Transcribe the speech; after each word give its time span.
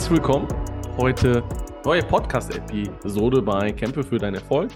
herzlich 0.00 0.16
willkommen. 0.16 0.48
Heute 0.96 1.44
neue 1.84 2.02
Podcast-Episode 2.02 3.42
bei 3.42 3.70
Kämpfe 3.70 4.02
für 4.02 4.16
deinen 4.16 4.36
Erfolg. 4.36 4.70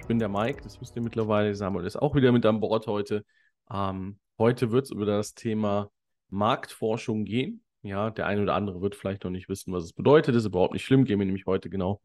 Ich 0.00 0.06
bin 0.08 0.18
der 0.18 0.28
Mike, 0.28 0.60
das 0.60 0.80
wisst 0.80 0.96
ihr 0.96 1.02
mittlerweile. 1.02 1.54
Samuel 1.54 1.86
ist 1.86 1.94
auch 1.94 2.16
wieder 2.16 2.32
mit 2.32 2.44
an 2.44 2.58
Bord 2.58 2.88
heute. 2.88 3.24
Ähm, 3.70 4.18
heute 4.38 4.72
wird 4.72 4.86
es 4.86 4.90
über 4.90 5.06
das 5.06 5.34
Thema 5.34 5.92
Marktforschung 6.30 7.24
gehen. 7.24 7.62
Ja, 7.82 8.10
der 8.10 8.26
eine 8.26 8.42
oder 8.42 8.56
andere 8.56 8.80
wird 8.80 8.96
vielleicht 8.96 9.22
noch 9.22 9.30
nicht 9.30 9.48
wissen, 9.48 9.72
was 9.72 9.84
es 9.84 9.92
bedeutet. 9.92 10.34
Das 10.34 10.42
ist 10.42 10.48
überhaupt 10.48 10.72
nicht 10.72 10.84
schlimm. 10.84 11.04
Gehen 11.04 11.20
wir 11.20 11.26
nämlich 11.26 11.46
heute 11.46 11.70
genau 11.70 12.00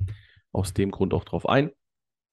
aus 0.51 0.71
dem 0.71 0.91
Grund 0.91 1.15
auch 1.15 1.23
drauf 1.23 1.49
ein. 1.49 1.71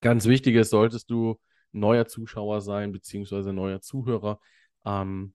Ganz 0.03 0.27
wichtig 0.27 0.57
ist, 0.57 0.69
solltest 0.69 1.11
du 1.11 1.41
neuer 1.73 2.05
Zuschauer 2.05 2.61
sein, 2.61 2.93
beziehungsweise 2.93 3.55
neuer 3.55 3.81
Zuhörer, 3.81 4.41
ähm, 4.85 5.33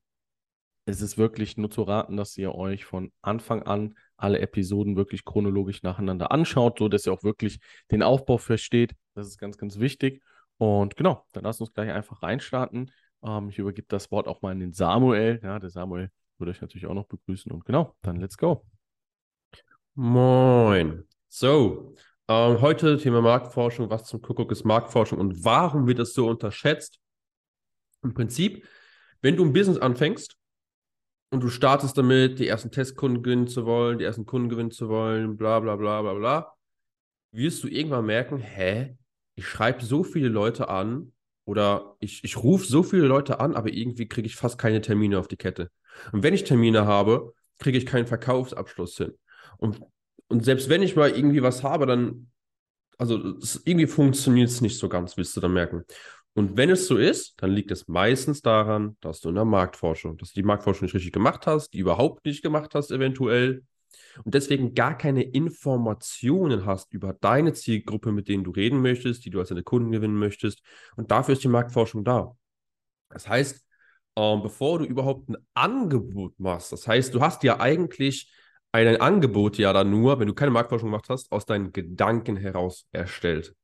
es 0.86 1.02
ist 1.02 1.18
wirklich 1.18 1.58
nur 1.58 1.72
zu 1.72 1.84
raten, 1.84 2.18
dass 2.18 2.38
ihr 2.38 2.54
euch 2.56 2.86
von 2.86 3.12
Anfang 3.22 3.64
an 3.64 3.96
alle 4.18 4.40
Episoden 4.40 4.96
wirklich 4.96 5.24
chronologisch 5.24 5.84
nacheinander 5.84 6.32
anschaut, 6.32 6.80
so 6.80 6.90
dass 6.90 7.06
ihr 7.06 7.14
auch 7.14 7.24
wirklich 7.24 7.60
den 7.92 8.04
Aufbau 8.04 8.38
versteht. 8.38 8.94
Das 9.14 9.28
ist 9.28 9.38
ganz, 9.38 9.58
ganz 9.58 9.80
wichtig. 9.80 10.22
Und 10.58 10.96
genau, 10.96 11.26
dann 11.32 11.44
lasst 11.44 11.62
uns 11.62 11.74
gleich 11.74 11.92
einfach 11.92 12.22
reinstarten. 12.22 12.92
Ähm, 13.24 13.50
ich 13.50 13.60
übergebe 13.60 13.88
das 13.90 14.12
Wort 14.12 14.28
auch 14.28 14.42
mal 14.42 14.52
an 14.52 14.60
den 14.60 14.74
Samuel. 14.74 15.40
Ja, 15.42 15.60
der 15.60 15.70
Samuel 15.70 16.10
würde 16.38 16.52
euch 16.52 16.62
natürlich 16.62 16.86
auch 16.86 16.94
noch 16.94 17.08
begrüßen. 17.08 17.52
Und 17.52 17.66
genau, 17.66 17.96
dann 18.02 18.18
let's 18.18 18.38
go. 18.38 18.66
Moin. 19.96 21.04
So, 21.30 21.96
ähm, 22.28 22.62
heute 22.62 22.98
Thema 22.98 23.22
Marktforschung. 23.22 23.90
Was 23.90 24.04
zum 24.06 24.22
Kuckuck 24.22 24.52
ist 24.52 24.66
Marktforschung 24.66 25.20
und 25.20 25.44
warum 25.46 25.88
wird 25.88 26.00
das 26.00 26.14
so 26.14 26.28
unterschätzt? 26.28 27.00
Im 28.04 28.14
Prinzip, 28.14 28.68
wenn 29.22 29.38
du 29.38 29.46
ein 29.46 29.54
Business 29.54 29.78
anfängst, 29.78 30.38
und 31.34 31.42
du 31.42 31.50
startest 31.50 31.98
damit, 31.98 32.38
die 32.38 32.48
ersten 32.48 32.70
Testkunden 32.70 33.24
gewinnen 33.24 33.48
zu 33.48 33.66
wollen, 33.66 33.98
die 33.98 34.06
ersten 34.06 34.28
Kunden 34.28 34.50
gewinnen 34.50 34.70
zu 34.70 34.88
wollen, 34.88 35.36
bla 35.36 35.60
bla 35.60 35.76
bla 35.76 36.04
bla 36.04 36.14
bla, 36.14 36.54
wirst 37.32 37.64
du 37.64 37.68
irgendwann 37.68 38.06
merken, 38.06 38.38
hä, 38.38 38.96
ich 39.34 39.48
schreibe 39.48 39.84
so 39.84 40.04
viele 40.04 40.30
Leute 40.30 40.70
an 40.70 41.12
oder 41.46 41.96
ich, 42.00 42.24
ich 42.24 42.38
rufe 42.38 42.68
so 42.68 42.84
viele 42.84 43.08
Leute 43.08 43.40
an, 43.40 43.56
aber 43.56 43.74
irgendwie 43.74 44.08
kriege 44.08 44.28
ich 44.28 44.36
fast 44.36 44.60
keine 44.60 44.80
Termine 44.82 45.18
auf 45.18 45.28
die 45.28 45.36
Kette. 45.36 45.72
Und 46.12 46.22
wenn 46.22 46.36
ich 46.36 46.44
Termine 46.44 46.86
habe, 46.86 47.34
kriege 47.58 47.80
ich 47.80 47.88
keinen 47.88 48.06
Verkaufsabschluss 48.06 48.96
hin. 48.98 49.18
Und, 49.58 49.82
und 50.28 50.46
selbst 50.46 50.70
wenn 50.70 50.84
ich 50.84 50.96
mal 50.96 51.10
irgendwie 51.10 51.42
was 51.42 51.64
habe, 51.64 51.88
dann, 51.88 52.30
also 53.00 53.18
irgendwie 53.66 53.88
funktioniert 53.88 54.50
es 54.50 54.62
nicht 54.62 54.78
so 54.78 54.88
ganz, 54.88 55.18
wirst 55.18 55.36
du 55.36 55.42
dann 55.42 55.54
merken. 55.54 55.84
Und 56.36 56.58
wenn 56.58 56.70
es 56.72 56.88
so 56.88 56.98
ist, 56.98 57.36
dann 57.38 57.52
liegt 57.52 57.70
es 57.72 57.88
meistens 57.88 58.42
daran, 58.42 58.98
dass 59.02 59.20
du 59.20 59.30
in 59.30 59.36
der 59.36 59.46
Marktforschung, 59.46 60.18
dass 60.18 60.34
du 60.34 60.42
die 60.42 60.46
Marktforschung 60.46 60.86
nicht 60.86 60.96
richtig 60.96 61.14
gemacht 61.14 61.46
hast, 61.46 61.74
die 61.74 61.80
überhaupt 61.80 62.26
nicht 62.26 62.42
gemacht 62.42 62.74
hast, 62.74 62.92
eventuell, 62.92 63.64
und 64.24 64.34
deswegen 64.34 64.74
gar 64.74 64.98
keine 64.98 65.24
Informationen 65.24 66.66
hast 66.66 66.94
über 66.94 67.14
deine 67.14 67.54
Zielgruppe, 67.54 68.12
mit 68.12 68.28
denen 68.28 68.44
du 68.44 68.52
reden 68.52 68.82
möchtest, 68.82 69.26
die 69.26 69.30
du 69.30 69.40
als 69.40 69.50
deine 69.50 69.64
Kunden 69.64 69.92
gewinnen 69.92 70.18
möchtest. 70.18 70.62
Und 70.96 71.12
dafür 71.12 71.34
ist 71.34 71.44
die 71.44 71.48
Marktforschung 71.48 72.04
da. 72.04 72.36
Das 73.10 73.28
heißt, 73.28 73.66
ähm, 74.16 74.42
bevor 74.42 74.80
du 74.80 74.86
überhaupt 74.86 75.30
ein 75.30 75.38
Angebot 75.54 76.40
machst, 76.40 76.72
das 76.72 76.88
heißt, 76.88 77.14
du 77.14 77.22
hast 77.22 77.44
ja 77.44 77.60
eigentlich 77.60 78.32
ein 78.72 79.00
Angebot 79.00 79.58
ja 79.58 79.72
dann 79.72 79.92
nur, 79.92 80.20
wenn 80.20 80.28
du 80.28 80.34
keine 80.34 80.52
Marktforschung 80.52 80.90
gemacht 80.90 81.10
hast, 81.10 81.32
aus 81.32 81.46
deinen 81.46 81.72
Gedanken 81.74 82.38
heraus 82.38 82.88
erstellt. 82.92 83.56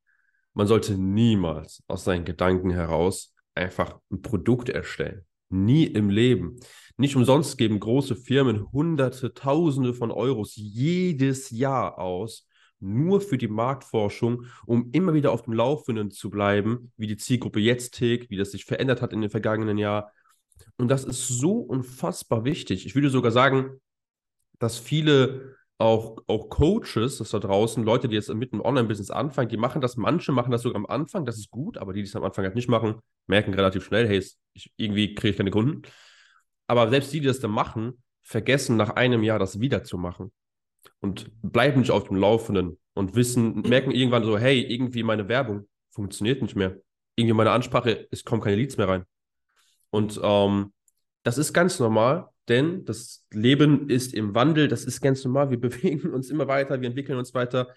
Man 0.53 0.67
sollte 0.67 0.97
niemals 0.97 1.83
aus 1.87 2.03
seinen 2.03 2.25
Gedanken 2.25 2.71
heraus 2.71 3.33
einfach 3.55 3.99
ein 4.11 4.21
Produkt 4.21 4.69
erstellen. 4.69 5.25
Nie 5.49 5.85
im 5.85 6.09
Leben. 6.09 6.59
Nicht 6.97 7.15
umsonst 7.15 7.57
geben 7.57 7.79
große 7.79 8.15
Firmen 8.15 8.71
Hunderte, 8.71 9.33
Tausende 9.33 9.93
von 9.93 10.11
Euros 10.11 10.53
jedes 10.55 11.49
Jahr 11.49 11.97
aus, 11.97 12.47
nur 12.79 13.19
für 13.21 13.37
die 13.37 13.47
Marktforschung, 13.47 14.45
um 14.65 14.89
immer 14.91 15.13
wieder 15.13 15.31
auf 15.31 15.43
dem 15.43 15.53
Laufenden 15.53 16.11
zu 16.11 16.29
bleiben, 16.29 16.91
wie 16.97 17.07
die 17.07 17.17
Zielgruppe 17.17 17.59
jetzt 17.59 17.95
tickt, 17.95 18.29
wie 18.29 18.37
das 18.37 18.51
sich 18.51 18.65
verändert 18.65 19.01
hat 19.01 19.13
in 19.13 19.21
den 19.21 19.29
vergangenen 19.29 19.77
Jahren. 19.77 20.09
Und 20.77 20.89
das 20.89 21.03
ist 21.03 21.27
so 21.27 21.57
unfassbar 21.57 22.45
wichtig. 22.45 22.85
Ich 22.85 22.95
würde 22.95 23.09
sogar 23.09 23.31
sagen, 23.31 23.81
dass 24.59 24.77
viele 24.77 25.55
auch, 25.79 26.17
auch 26.27 26.49
Coaches, 26.49 27.17
das 27.17 27.29
da 27.29 27.39
draußen, 27.39 27.83
Leute, 27.83 28.09
die 28.09 28.15
jetzt 28.15 28.31
mit 28.33 28.51
dem 28.51 28.59
Online-Business 28.59 29.11
anfangen, 29.11 29.47
die 29.47 29.57
machen 29.57 29.79
das, 29.79 29.95
manche 29.95 30.33
machen 30.33 30.51
das 30.51 30.61
sogar 30.61 30.75
am 30.75 30.85
Anfang, 30.85 31.25
das 31.25 31.37
ist 31.37 31.49
gut, 31.49 31.77
aber 31.77 31.93
die, 31.93 32.01
die 32.01 32.07
es 32.07 32.15
am 32.17 32.23
Anfang 32.25 32.43
halt 32.43 32.55
nicht 32.55 32.67
machen, 32.67 32.95
merken 33.27 33.53
relativ 33.53 33.85
schnell, 33.85 34.05
hey, 34.07 34.21
ich, 34.53 34.71
irgendwie 34.75 35.15
kriege 35.15 35.31
ich 35.31 35.37
keine 35.37 35.51
Kunden. 35.51 35.83
Aber 36.67 36.89
selbst 36.89 37.13
die, 37.13 37.21
die 37.21 37.27
das 37.27 37.39
dann 37.39 37.51
machen, 37.51 38.03
vergessen 38.21 38.75
nach 38.75 38.91
einem 38.91 39.23
Jahr 39.23 39.39
das 39.39 39.61
wieder 39.61 39.83
zu 39.83 39.97
machen 39.97 40.33
und 40.99 41.31
bleiben 41.41 41.79
nicht 41.79 41.91
auf 41.91 42.09
dem 42.09 42.17
Laufenden 42.17 42.77
und 42.93 43.15
wissen, 43.15 43.61
merken 43.61 43.91
irgendwann 43.91 44.25
so, 44.25 44.37
hey, 44.37 44.61
irgendwie 44.61 45.03
meine 45.03 45.29
Werbung 45.29 45.69
funktioniert 45.91 46.41
nicht 46.41 46.57
mehr. 46.57 46.75
Irgendwie 47.15 47.33
meine 47.33 47.51
Ansprache, 47.51 48.07
es 48.11 48.25
kommen 48.25 48.41
keine 48.41 48.57
Leads 48.57 48.75
mehr 48.75 48.89
rein. 48.89 49.05
Und 49.91 50.19
ähm, 50.21 50.73
das 51.23 51.37
ist 51.37 51.53
ganz 51.53 51.79
normal 51.79 52.27
denn 52.49 52.85
das 52.85 53.25
Leben 53.31 53.89
ist 53.89 54.13
im 54.13 54.35
Wandel, 54.35 54.67
das 54.67 54.83
ist 54.85 55.01
ganz 55.01 55.23
normal. 55.23 55.49
Wir 55.51 55.59
bewegen 55.61 56.11
uns 56.11 56.29
immer 56.29 56.47
weiter, 56.47 56.81
wir 56.81 56.87
entwickeln 56.87 57.17
uns 57.17 57.33
weiter. 57.33 57.67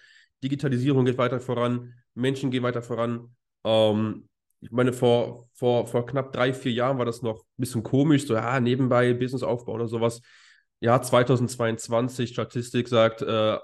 Digitalisierung 0.43 1.05
geht 1.05 1.19
weiter 1.19 1.41
voran, 1.41 1.94
Menschen 2.15 2.50
gehen 2.50 2.62
weiter 2.62 2.82
voran. 2.82 3.34
Ähm, 3.65 4.28
ich 4.61 4.71
meine, 4.71 4.93
vor, 4.93 5.49
vor, 5.55 5.87
vor 5.87 6.06
knapp 6.06 6.32
drei, 6.32 6.53
vier 6.53 6.72
Jahren 6.72 6.99
war 6.99 7.05
das 7.05 7.22
noch 7.22 7.41
ein 7.41 7.59
bisschen 7.59 7.82
komisch, 7.82 8.27
so 8.27 8.34
ja, 8.34 8.61
nebenbei 8.61 9.12
Business 9.12 9.43
aufbauen 9.43 9.77
oder 9.77 9.88
sowas. 9.88 10.21
Ja, 10.81 11.00
2022, 11.00 12.31
Statistik 12.31 12.88
sagt, 12.88 13.22
äh, 13.22 13.59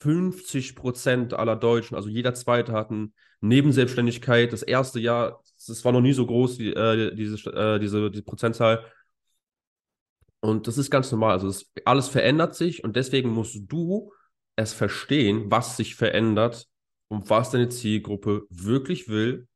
50 0.00 0.76
Prozent 0.76 1.34
aller 1.34 1.56
Deutschen, 1.56 1.96
also 1.96 2.08
jeder 2.08 2.34
Zweite 2.34 2.72
hat 2.72 2.90
eine 2.90 3.10
Nebenselbstständigkeit. 3.40 4.52
Das 4.52 4.62
erste 4.62 5.00
Jahr, 5.00 5.42
das 5.66 5.84
war 5.84 5.92
noch 5.92 6.00
nie 6.00 6.12
so 6.12 6.26
groß, 6.26 6.56
die, 6.58 6.72
äh, 6.72 7.14
diese, 7.14 7.50
äh, 7.50 7.78
diese, 7.78 8.10
diese 8.10 8.22
Prozentzahl. 8.22 8.84
Und 10.40 10.66
das 10.66 10.78
ist 10.78 10.90
ganz 10.90 11.10
normal. 11.10 11.32
Also 11.32 11.48
das, 11.48 11.66
alles 11.84 12.08
verändert 12.08 12.54
sich 12.54 12.84
und 12.84 12.96
deswegen 12.96 13.30
musst 13.30 13.58
du 13.66 14.12
es 14.56 14.72
verstehen, 14.72 15.50
was 15.50 15.76
sich 15.76 15.94
verändert 15.94 16.66
und 17.08 17.28
was 17.30 17.50
deine 17.50 17.68
Zielgruppe 17.68 18.46
wirklich 18.50 19.08
will, 19.08 19.48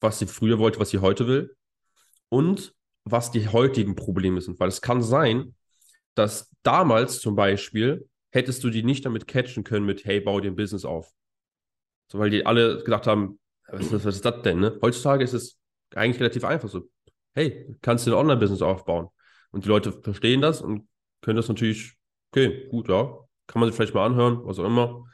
was 0.00 0.18
sie 0.18 0.26
früher 0.26 0.58
wollte, 0.58 0.80
was 0.80 0.90
sie 0.90 0.98
heute 0.98 1.26
will 1.26 1.56
und 2.28 2.74
was 3.04 3.30
die 3.30 3.48
heutigen 3.48 3.94
Probleme 3.94 4.40
sind. 4.40 4.58
Weil 4.60 4.68
es 4.68 4.80
kann 4.80 5.02
sein, 5.02 5.54
dass 6.14 6.50
damals 6.62 7.20
zum 7.20 7.36
Beispiel 7.36 8.08
hättest 8.30 8.64
du 8.64 8.70
die 8.70 8.82
nicht 8.82 9.04
damit 9.04 9.26
catchen 9.26 9.64
können 9.64 9.86
mit, 9.86 10.04
hey, 10.04 10.20
bau 10.20 10.40
dir 10.40 10.50
ein 10.50 10.56
Business 10.56 10.84
auf. 10.84 11.10
So, 12.10 12.18
weil 12.18 12.30
die 12.30 12.44
alle 12.44 12.82
gedacht 12.82 13.06
haben, 13.06 13.38
was, 13.68 13.92
was 13.92 14.04
ist 14.16 14.24
das 14.24 14.42
denn? 14.42 14.60
Ne? 14.60 14.78
Heutzutage 14.82 15.24
ist 15.24 15.32
es 15.32 15.58
eigentlich 15.94 16.20
relativ 16.20 16.44
einfach 16.44 16.68
so. 16.68 16.88
Hey, 17.34 17.74
kannst 17.80 18.06
du 18.06 18.10
ein 18.10 18.18
Online-Business 18.18 18.62
aufbauen? 18.62 19.08
Und 19.52 19.64
die 19.64 19.68
Leute 19.68 19.92
verstehen 19.92 20.40
das 20.40 20.60
und 20.60 20.88
können 21.20 21.36
das 21.36 21.48
natürlich, 21.48 21.94
okay, 22.32 22.68
gut, 22.70 22.88
ja, 22.88 23.18
kann 23.46 23.60
man 23.60 23.68
sich 23.68 23.76
vielleicht 23.76 23.94
mal 23.94 24.06
anhören, 24.06 24.40
was 24.44 24.58
auch 24.58 24.64
immer. 24.64 25.04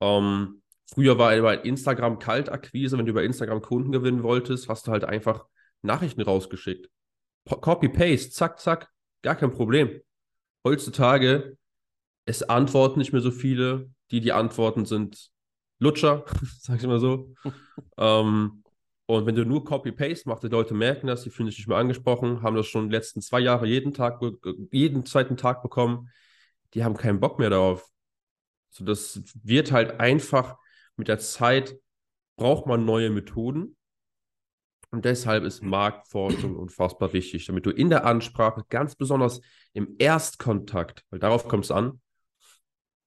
Ähm, 0.00 0.62
früher 0.86 1.18
war 1.18 1.36
über 1.36 1.64
Instagram 1.64 2.18
Kaltakquise, 2.18 2.96
wenn 2.96 3.06
du 3.06 3.10
über 3.10 3.24
Instagram 3.24 3.62
Kunden 3.62 3.92
gewinnen 3.92 4.22
wolltest, 4.22 4.68
hast 4.68 4.86
du 4.86 4.92
halt 4.92 5.04
einfach 5.04 5.46
Nachrichten 5.82 6.20
rausgeschickt. 6.20 6.88
Copy-Paste, 7.48 8.30
zack, 8.30 8.60
zack, 8.60 8.90
gar 9.22 9.34
kein 9.34 9.50
Problem. 9.50 10.00
Heutzutage, 10.64 11.56
es 12.26 12.42
antworten 12.42 12.98
nicht 12.98 13.12
mehr 13.12 13.22
so 13.22 13.30
viele. 13.30 13.90
Die, 14.10 14.20
die 14.20 14.32
antworten, 14.32 14.84
sind 14.84 15.30
Lutscher, 15.78 16.24
sag 16.60 16.80
ich 16.80 16.86
mal 16.86 17.00
so. 17.00 17.34
ähm, 17.96 18.62
und 19.16 19.26
wenn 19.26 19.34
du 19.34 19.44
nur 19.44 19.64
Copy-Paste 19.64 20.28
machst, 20.28 20.44
die 20.44 20.48
Leute 20.48 20.74
merken 20.74 21.06
das, 21.06 21.22
die 21.22 21.30
fühlen 21.30 21.48
sich 21.48 21.58
nicht 21.58 21.68
mehr 21.68 21.78
angesprochen, 21.78 22.42
haben 22.42 22.54
das 22.54 22.66
schon 22.66 22.88
die 22.88 22.94
letzten 22.94 23.20
zwei 23.20 23.40
Jahre 23.40 23.66
jeden 23.66 23.92
Tag, 23.92 24.20
jeden 24.70 25.04
zweiten 25.04 25.36
Tag 25.36 25.62
bekommen, 25.62 26.08
die 26.74 26.84
haben 26.84 26.96
keinen 26.96 27.18
Bock 27.18 27.38
mehr 27.38 27.50
darauf. 27.50 27.88
So, 28.70 28.84
das 28.84 29.22
wird 29.42 29.72
halt 29.72 29.98
einfach 29.98 30.56
mit 30.96 31.08
der 31.08 31.18
Zeit, 31.18 31.76
braucht 32.36 32.66
man 32.66 32.84
neue 32.84 33.10
Methoden. 33.10 33.76
Und 34.92 35.04
deshalb 35.04 35.44
ist 35.44 35.62
Marktforschung 35.62 36.56
unfassbar 36.56 37.12
wichtig, 37.12 37.46
damit 37.46 37.66
du 37.66 37.70
in 37.70 37.90
der 37.90 38.04
Ansprache, 38.04 38.64
ganz 38.68 38.94
besonders 38.94 39.40
im 39.72 39.96
Erstkontakt, 39.98 41.04
weil 41.10 41.18
darauf 41.20 41.48
kommt 41.48 41.64
es 41.64 41.70
an, 41.70 42.00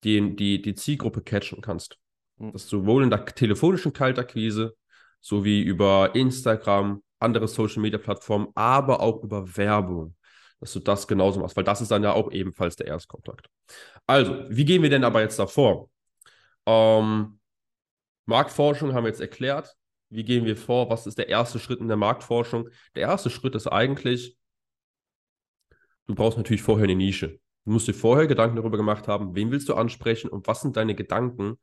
die, 0.04 0.36
die, 0.36 0.62
die 0.62 0.76
Zielgruppe 0.76 1.22
catchen 1.22 1.62
kannst. 1.62 1.98
Hm. 2.40 2.52
Dass 2.52 2.68
du 2.68 2.80
sowohl 2.80 3.04
in 3.04 3.10
der 3.10 3.26
telefonischen 3.26 3.94
Kaltakquise 3.94 4.76
sowie 5.24 5.62
über 5.62 6.14
Instagram, 6.16 7.02
andere 7.20 7.48
Social 7.48 7.82
Media 7.82 7.98
Plattformen, 7.98 8.50
aber 8.54 9.00
auch 9.00 9.24
über 9.24 9.56
Werbung, 9.56 10.16
dass 10.60 10.74
du 10.74 10.80
das 10.80 11.08
genauso 11.08 11.40
machst, 11.40 11.56
weil 11.56 11.64
das 11.64 11.82
ist 11.82 11.92
dann 11.92 12.04
ja 12.04 12.12
auch 12.12 12.30
ebenfalls 12.32 12.76
der 12.76 12.88
Erstkontakt. 12.88 13.48
Also, 14.06 14.44
wie 14.50 14.66
gehen 14.66 14.84
wir 14.84 14.90
denn 14.90 15.06
aber 15.06 15.22
jetzt 15.22 15.40
davor? 15.40 15.90
Ähm, 16.66 17.40
Marktforschung 18.26 18.94
haben 18.94 19.06
wir 19.06 19.10
jetzt 19.10 19.22
erklärt. 19.22 19.76
Wie 20.10 20.26
gehen 20.26 20.46
wir 20.46 20.58
vor? 20.58 20.90
Was 20.90 21.08
ist 21.08 21.18
der 21.18 21.30
erste 21.30 21.58
Schritt 21.58 21.80
in 21.80 21.88
der 21.88 21.98
Marktforschung? 21.98 22.70
Der 22.96 23.04
erste 23.04 23.30
Schritt 23.30 23.56
ist 23.56 23.68
eigentlich, 23.68 24.38
du 26.06 26.16
brauchst 26.16 26.38
natürlich 26.38 26.62
vorher 26.62 26.84
eine 26.84 26.96
Nische. 26.96 27.40
Du 27.64 27.72
musst 27.72 27.88
dir 27.88 27.94
vorher 27.94 28.28
Gedanken 28.28 28.58
darüber 28.58 28.76
gemacht 28.76 29.08
haben, 29.08 29.36
wen 29.36 29.52
willst 29.52 29.70
du 29.70 29.76
ansprechen 29.76 30.30
und 30.30 30.48
was 30.48 30.62
sind 30.62 30.76
deine 30.76 30.96
Gedanken, 30.96 31.58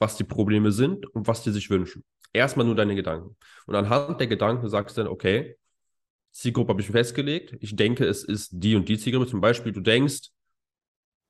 was 0.00 0.16
die 0.16 0.24
Probleme 0.24 0.72
sind 0.72 1.06
und 1.14 1.28
was 1.28 1.44
die 1.44 1.52
sich 1.52 1.70
wünschen. 1.70 2.04
Erstmal 2.32 2.66
nur 2.66 2.74
deine 2.74 2.96
Gedanken. 2.96 3.36
Und 3.66 3.76
anhand 3.76 4.18
der 4.18 4.26
Gedanken 4.26 4.68
sagst 4.68 4.96
du 4.96 5.02
dann, 5.02 5.12
okay, 5.12 5.56
Zielgruppe 6.32 6.70
habe 6.70 6.80
ich 6.80 6.88
festgelegt. 6.88 7.56
Ich 7.60 7.76
denke, 7.76 8.06
es 8.06 8.24
ist 8.24 8.50
die 8.52 8.74
und 8.76 8.88
die 8.88 8.98
Zielgruppe. 8.98 9.28
Zum 9.28 9.40
Beispiel, 9.40 9.72
du 9.72 9.80
denkst, 9.80 10.30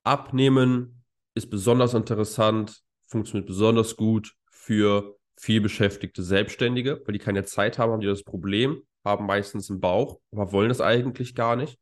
Abnehmen 0.05 1.02
ist 1.34 1.50
besonders 1.50 1.94
interessant, 1.94 2.81
funktioniert 3.06 3.46
besonders 3.46 3.96
gut 3.96 4.34
für 4.50 5.17
vielbeschäftigte 5.38 6.22
Selbstständige, 6.22 7.02
weil 7.05 7.12
die 7.12 7.19
keine 7.19 7.44
Zeit 7.44 7.78
haben, 7.78 7.93
haben 7.93 8.00
die 8.00 8.06
das 8.06 8.22
Problem, 8.22 8.82
haben 9.05 9.26
meistens 9.26 9.70
einen 9.70 9.81
Bauch, 9.81 10.20
aber 10.32 10.52
wollen 10.52 10.69
das 10.69 10.81
eigentlich 10.81 11.34
gar 11.34 11.56
nicht 11.56 11.78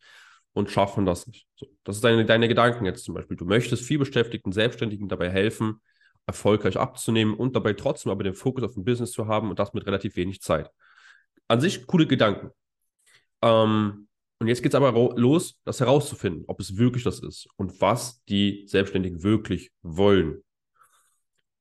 und 0.53 0.71
schaffen 0.71 1.05
das 1.05 1.27
nicht. 1.27 1.47
So, 1.57 1.67
das 1.85 1.97
ist 1.97 2.05
deine, 2.05 2.25
deine 2.25 2.49
Gedanken 2.49 2.85
jetzt 2.85 3.05
zum 3.05 3.15
Beispiel. 3.15 3.37
Du 3.37 3.45
möchtest 3.45 3.85
vielbeschäftigten 3.85 4.53
Selbstständigen 4.53 5.09
dabei 5.09 5.31
helfen, 5.31 5.81
erfolgreich 6.29 6.77
abzunehmen 6.77 7.35
und 7.35 7.57
dabei 7.57 7.73
trotzdem 7.73 8.13
aber 8.13 8.23
den 8.23 8.35
Fokus 8.35 8.63
auf 8.63 8.77
ein 8.77 8.85
Business 8.85 9.11
zu 9.13 9.27
haben 9.27 9.51
und 9.51 9.59
das 9.59 9.73
mit 9.73 9.87
relativ 9.87 10.15
wenig 10.15 10.43
Zeit. 10.43 10.71
An 11.49 11.61
sich 11.61 11.87
coole 11.87 12.07
Gedanken. 12.07 12.51
Ähm, 13.43 14.09
und 14.39 14.47
jetzt 14.47 14.63
geht 14.63 14.73
es 14.73 14.77
aber 14.77 14.93
los, 15.17 15.59
das 15.65 15.81
herauszufinden, 15.81 16.45
ob 16.47 16.61
es 16.61 16.77
wirklich 16.77 17.03
das 17.03 17.19
ist 17.19 17.49
und 17.57 17.81
was 17.81 18.23
die 18.27 18.67
Selbstständigen 18.69 19.23
wirklich 19.23 19.73
wollen. 19.83 20.45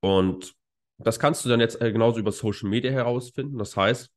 Und 0.01 0.53
das 0.97 1.17
kannst 1.17 1.45
du 1.45 1.49
dann 1.49 1.59
jetzt 1.61 1.81
äh, 1.81 1.91
genauso 1.91 2.19
über 2.19 2.31
Social 2.31 2.69
Media 2.69 2.91
herausfinden. 2.91 3.57
Das 3.57 3.75
heißt, 3.77 4.11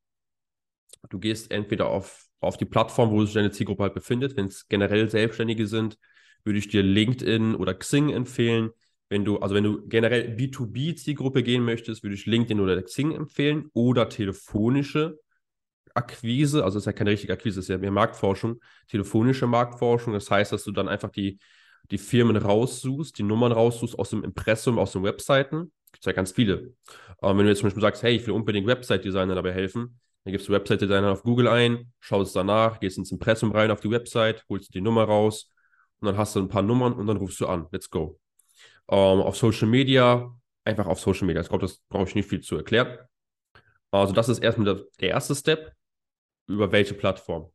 du 1.09 1.19
gehst 1.19 1.51
entweder 1.53 1.89
auf, 1.89 2.27
auf 2.41 2.57
die 2.57 2.65
Plattform, 2.65 3.11
wo 3.11 3.25
sich 3.25 3.35
deine 3.35 3.53
Zielgruppe 3.53 3.85
halt 3.85 3.95
befindet. 3.95 4.37
Wenn 4.37 4.47
es 4.47 4.67
generell 4.69 5.09
Selbstständige 5.09 5.67
sind, 5.67 5.97
würde 6.43 6.59
ich 6.59 6.69
dir 6.69 6.83
LinkedIn 6.83 7.55
oder 7.55 7.75
Xing 7.75 8.11
empfehlen. 8.11 8.71
Wenn 9.11 9.25
du, 9.25 9.39
also 9.41 9.55
wenn 9.57 9.65
du 9.65 9.87
generell 9.89 10.35
B2B-Zielgruppe 10.37 11.43
gehen 11.43 11.65
möchtest, 11.65 12.03
würde 12.05 12.15
ich 12.15 12.27
LinkedIn 12.27 12.61
oder 12.61 12.81
Xing 12.83 13.13
empfehlen 13.13 13.69
oder 13.75 14.09
telefonische 14.09 15.19
Akquise, 15.95 16.65
also 16.65 16.79
es 16.79 16.83
ist 16.83 16.87
ja 16.87 16.93
keine 16.93 17.11
richtige 17.11 17.33
Akquise, 17.33 17.61
es 17.61 17.67
ist 17.67 17.71
ja 17.71 17.79
mehr 17.79 17.91
Marktforschung, 17.91 18.61
telefonische 18.89 19.47
Marktforschung. 19.47 20.13
Das 20.13 20.31
heißt, 20.31 20.53
dass 20.53 20.65
du 20.65 20.73
dann 20.73 20.89
einfach 20.89 21.11
die, 21.11 21.39
die 21.91 21.99
Firmen 21.99 22.37
raussuchst, 22.37 23.19
die 23.19 23.25
Nummern 23.25 23.53
raussuchst 23.53 23.99
aus 23.99 24.11
dem 24.11 24.23
Impressum, 24.25 24.79
aus 24.79 24.93
den 24.93 25.03
Webseiten. 25.03 25.73
Gibt 25.93 26.05
es 26.05 26.07
ja 26.07 26.13
ganz 26.13 26.33
viele. 26.33 26.75
Ähm, 27.23 27.39
wenn 27.39 27.45
du 27.45 27.49
jetzt 27.49 27.59
zum 27.59 27.67
Beispiel 27.67 27.83
sagst, 27.83 28.03
hey, 28.05 28.15
ich 28.15 28.27
will 28.27 28.35
unbedingt 28.35 28.67
Website-Designer 28.69 29.35
dabei 29.35 29.53
helfen, 29.53 29.99
dann 30.25 30.33
gibst 30.33 30.49
du 30.49 30.53
Website-Designer 30.53 31.11
auf 31.11 31.23
Google 31.25 31.49
ein, 31.49 31.93
schaust 31.99 32.37
danach, 32.37 32.79
gehst 32.79 32.99
ins 32.99 33.11
Impressum 33.11 33.51
rein 33.53 33.71
auf 33.73 33.81
die 33.81 33.91
Website, 33.91 34.45
holst 34.49 34.73
die 34.75 34.81
Nummer 34.81 35.05
raus 35.05 35.51
und 36.01 36.07
dann 36.07 36.17
hast 36.17 36.37
du 36.37 36.41
ein 36.41 36.49
paar 36.49 36.63
Nummern 36.63 36.93
und 36.93 37.07
dann 37.09 37.17
rufst 37.17 37.41
du 37.41 37.49
an. 37.49 37.67
Let's 37.73 37.91
go. 37.91 38.20
Ähm, 38.91 39.21
auf 39.21 39.37
Social 39.37 39.69
Media, 39.69 40.35
einfach 40.65 40.87
auf 40.87 41.01
Social 41.01 41.27
Media. 41.27 41.43
Ich 41.43 41.49
glaube, 41.49 41.63
das 41.63 41.79
brauche 41.89 42.09
ich 42.09 42.15
nicht 42.15 42.29
viel 42.29 42.41
zu 42.41 42.57
erklären. 42.57 42.99
Also, 43.91 44.13
das 44.13 44.29
ist 44.29 44.41
erstmal 44.41 44.85
der, 45.01 45.11
erste 45.11 45.35
Step 45.35 45.73
über 46.47 46.73
welche 46.73 46.95
Plattform. 46.95 47.51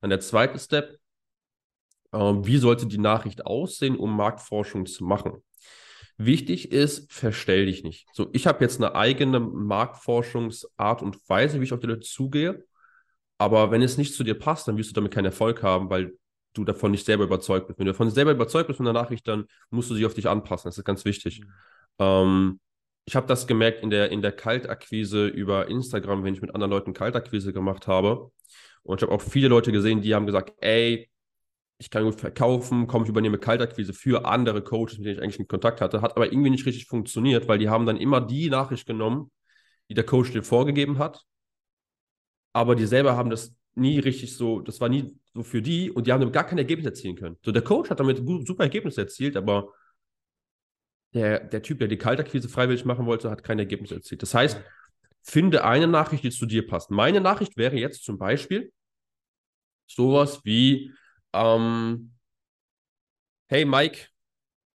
Dann 0.00 0.10
der 0.10 0.20
zweite 0.20 0.58
Step, 0.58 0.98
äh, 2.12 2.18
wie 2.18 2.58
sollte 2.58 2.86
die 2.86 2.98
Nachricht 2.98 3.46
aussehen, 3.46 3.96
um 3.96 4.16
Marktforschung 4.16 4.86
zu 4.86 5.04
machen? 5.04 5.42
Wichtig 6.16 6.70
ist, 6.70 7.12
verstell 7.12 7.66
dich 7.66 7.82
nicht. 7.82 8.06
So, 8.12 8.28
ich 8.32 8.46
habe 8.46 8.62
jetzt 8.62 8.76
eine 8.76 8.94
eigene 8.94 9.40
Marktforschungsart 9.40 11.02
und 11.02 11.28
Weise, 11.28 11.60
wie 11.60 11.64
ich 11.64 11.72
auf 11.72 11.80
die 11.80 11.88
Leute 11.88 12.00
zugehe. 12.00 12.64
Aber 13.38 13.72
wenn 13.72 13.82
es 13.82 13.98
nicht 13.98 14.14
zu 14.14 14.22
dir 14.22 14.38
passt, 14.38 14.68
dann 14.68 14.76
wirst 14.76 14.90
du 14.90 14.94
damit 14.94 15.12
keinen 15.12 15.26
Erfolg 15.26 15.62
haben, 15.62 15.90
weil 15.90 16.16
du 16.54 16.64
davon 16.64 16.90
nicht 16.92 17.04
selber 17.04 17.24
überzeugt 17.24 17.66
bist. 17.66 17.78
Wenn 17.78 17.86
du 17.86 17.92
davon 17.92 18.10
selber 18.10 18.32
überzeugt 18.32 18.68
bist 18.68 18.78
von 18.78 18.86
der 18.86 18.94
Nachricht, 18.94 19.28
dann 19.28 19.46
musst 19.70 19.90
du 19.90 19.94
sie 19.94 20.06
auf 20.06 20.14
dich 20.14 20.28
anpassen. 20.28 20.68
Das 20.68 20.78
ist 20.78 20.84
ganz 20.84 21.04
wichtig. 21.04 21.40
Mhm. 21.40 21.50
Ähm, 21.98 22.60
ich 23.06 23.16
habe 23.16 23.26
das 23.26 23.46
gemerkt 23.46 23.82
in 23.82 23.90
der, 23.90 24.10
in 24.10 24.22
der 24.22 24.32
Kaltakquise 24.32 25.26
über 25.26 25.68
Instagram, 25.68 26.24
wenn 26.24 26.34
ich 26.34 26.40
mit 26.40 26.54
anderen 26.54 26.70
Leuten 26.70 26.94
Kaltakquise 26.94 27.52
gemacht 27.52 27.86
habe. 27.86 28.30
Und 28.82 29.00
ich 29.00 29.02
habe 29.06 29.14
auch 29.14 29.20
viele 29.20 29.48
Leute 29.48 29.72
gesehen, 29.72 30.00
die 30.00 30.14
haben 30.14 30.26
gesagt, 30.26 30.54
ey, 30.60 31.10
ich 31.78 31.90
kann 31.90 32.04
gut 32.04 32.20
verkaufen, 32.20 32.86
komm, 32.86 33.02
ich 33.02 33.08
übernehme 33.08 33.38
Kaltakquise 33.38 33.92
für 33.92 34.24
andere 34.24 34.62
Coaches, 34.62 34.98
mit 34.98 35.06
denen 35.06 35.16
ich 35.16 35.22
eigentlich 35.22 35.40
in 35.40 35.48
Kontakt 35.48 35.80
hatte. 35.80 36.00
Hat 36.00 36.16
aber 36.16 36.32
irgendwie 36.32 36.50
nicht 36.50 36.66
richtig 36.66 36.86
funktioniert, 36.86 37.48
weil 37.48 37.58
die 37.58 37.68
haben 37.68 37.84
dann 37.84 37.96
immer 37.96 38.20
die 38.20 38.48
Nachricht 38.48 38.86
genommen, 38.86 39.30
die 39.90 39.94
der 39.94 40.04
Coach 40.04 40.32
dir 40.32 40.42
vorgegeben 40.42 40.98
hat. 40.98 41.24
Aber 42.52 42.74
die 42.74 42.86
selber 42.86 43.16
haben 43.16 43.30
das 43.30 43.54
nie 43.74 43.98
richtig 43.98 44.36
so, 44.36 44.60
das 44.60 44.80
war 44.80 44.88
nie 44.88 45.14
so 45.32 45.42
für 45.42 45.62
die 45.62 45.90
und 45.90 46.06
die 46.06 46.12
haben 46.12 46.30
gar 46.32 46.46
kein 46.46 46.58
Ergebnis 46.58 46.86
erzielen 46.86 47.16
können. 47.16 47.36
So, 47.44 47.52
der 47.52 47.62
Coach 47.62 47.90
hat 47.90 48.00
damit 48.00 48.18
super 48.46 48.64
Ergebnisse 48.64 49.02
erzielt, 49.02 49.36
aber 49.36 49.72
der, 51.12 51.40
der 51.40 51.62
Typ, 51.62 51.78
der 51.78 51.88
die 51.88 51.96
Kaltakquise 51.96 52.48
freiwillig 52.48 52.84
machen 52.84 53.06
wollte, 53.06 53.30
hat 53.30 53.44
kein 53.44 53.58
Ergebnis 53.58 53.92
erzielt. 53.92 54.22
Das 54.22 54.34
heißt, 54.34 54.60
finde 55.22 55.64
eine 55.64 55.86
Nachricht, 55.86 56.24
die 56.24 56.30
zu 56.30 56.46
dir 56.46 56.66
passt. 56.66 56.90
Meine 56.90 57.20
Nachricht 57.20 57.56
wäre 57.56 57.76
jetzt 57.76 58.04
zum 58.04 58.18
Beispiel 58.18 58.72
sowas 59.86 60.40
wie, 60.44 60.92
ähm, 61.32 62.14
hey 63.48 63.64
Mike, 63.64 64.08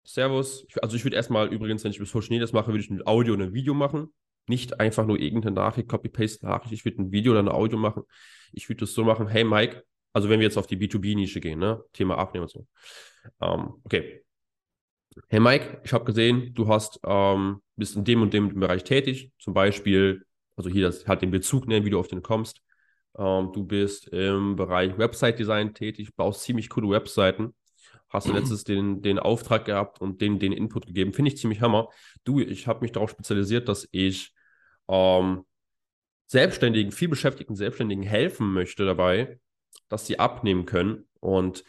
Servus. 0.05 0.67
Also 0.81 0.97
ich 0.97 1.05
würde 1.05 1.17
erstmal 1.17 1.53
übrigens, 1.53 1.85
wenn 1.85 1.91
ich 1.91 1.99
bis 1.99 2.11
Social 2.11 2.31
Media 2.31 2.45
das 2.45 2.53
mache, 2.53 2.69
würde 2.69 2.81
ich 2.81 2.91
ein 2.91 3.07
Audio 3.07 3.35
und 3.35 3.43
ein 3.43 3.53
Video 3.53 3.75
machen. 3.75 4.13
Nicht 4.49 4.81
einfach 4.81 5.07
nur 5.07 5.19
irgendeine 5.19 5.55
Nachricht, 5.55 5.89
Copy-Paste-Nachricht. 5.89 6.73
Ich 6.73 6.85
würde 6.85 7.03
ein 7.03 7.13
Video 7.13 7.33
oder 7.33 7.43
ein 7.43 7.49
Audio 7.49 7.79
machen. 7.79 8.03
Ich 8.53 8.69
würde 8.69 8.81
das 8.81 8.95
so 8.95 9.05
machen, 9.05 9.29
hey 9.29 9.45
Mike, 9.45 9.85
also 10.13 10.29
wenn 10.29 10.41
wir 10.41 10.47
jetzt 10.47 10.57
auf 10.57 10.67
die 10.67 10.77
B2B-Nische 10.77 11.41
gehen, 11.41 11.59
ne? 11.59 11.83
Thema 11.93 12.19
Abnehmen 12.19 12.45
und 12.45 12.51
so. 12.51 12.67
Ähm, 13.41 13.75
okay, 13.85 14.23
hey 15.29 15.41
Mike, 15.41 15.81
ich 15.85 15.93
habe 15.93 16.05
gesehen, 16.05 16.55
du 16.55 16.69
hast, 16.69 17.01
ähm, 17.05 17.61
bist 17.77 17.97
in 17.97 18.05
dem 18.05 18.23
und 18.23 18.33
dem 18.33 18.59
Bereich 18.59 18.85
tätig, 18.85 19.33
zum 19.39 19.55
Beispiel, 19.55 20.25
also 20.57 20.71
hier 20.71 20.87
das 20.87 21.07
halt 21.07 21.23
den 21.23 21.31
Bezug 21.31 21.67
nennen, 21.67 21.85
wie 21.85 21.91
du 21.91 21.99
auf 21.99 22.09
den 22.09 22.23
kommst. 22.23 22.63
Ähm, 23.17 23.51
du 23.53 23.65
bist 23.65 24.09
im 24.09 24.57
Bereich 24.57 24.97
Website-Design 24.97 25.75
tätig, 25.75 26.15
baust 26.17 26.43
ziemlich 26.43 26.69
coole 26.69 26.91
Webseiten. 26.91 27.55
Hast 28.11 28.27
du 28.27 28.33
letztes 28.33 28.65
den, 28.65 29.03
den 29.03 29.19
Auftrag 29.19 29.67
gehabt 29.67 30.01
und 30.01 30.23
den, 30.23 30.39
den 30.39 30.53
Input 30.53 30.87
gegeben. 30.87 31.13
Finde 31.13 31.31
ich 31.31 31.37
ziemlich 31.37 31.61
hammer. 31.61 31.89
Du, 32.25 32.41
ich 32.41 32.67
habe 32.67 32.81
mich 32.81 32.93
darauf 32.93 33.11
spezialisiert, 33.11 33.69
dass 33.69 33.87
ich 33.93 34.33
ähm, 34.89 35.45
Selbstständigen, 36.27 36.93
viel 36.93 37.09
beschäftigten 37.09 37.57
Selbstständigen 37.57 38.05
helfen 38.05 38.53
möchte 38.53 38.85
dabei, 38.85 39.41
dass 39.89 40.07
sie 40.07 40.19
abnehmen 40.19 40.67
können. 40.67 41.09
Und 41.21 41.65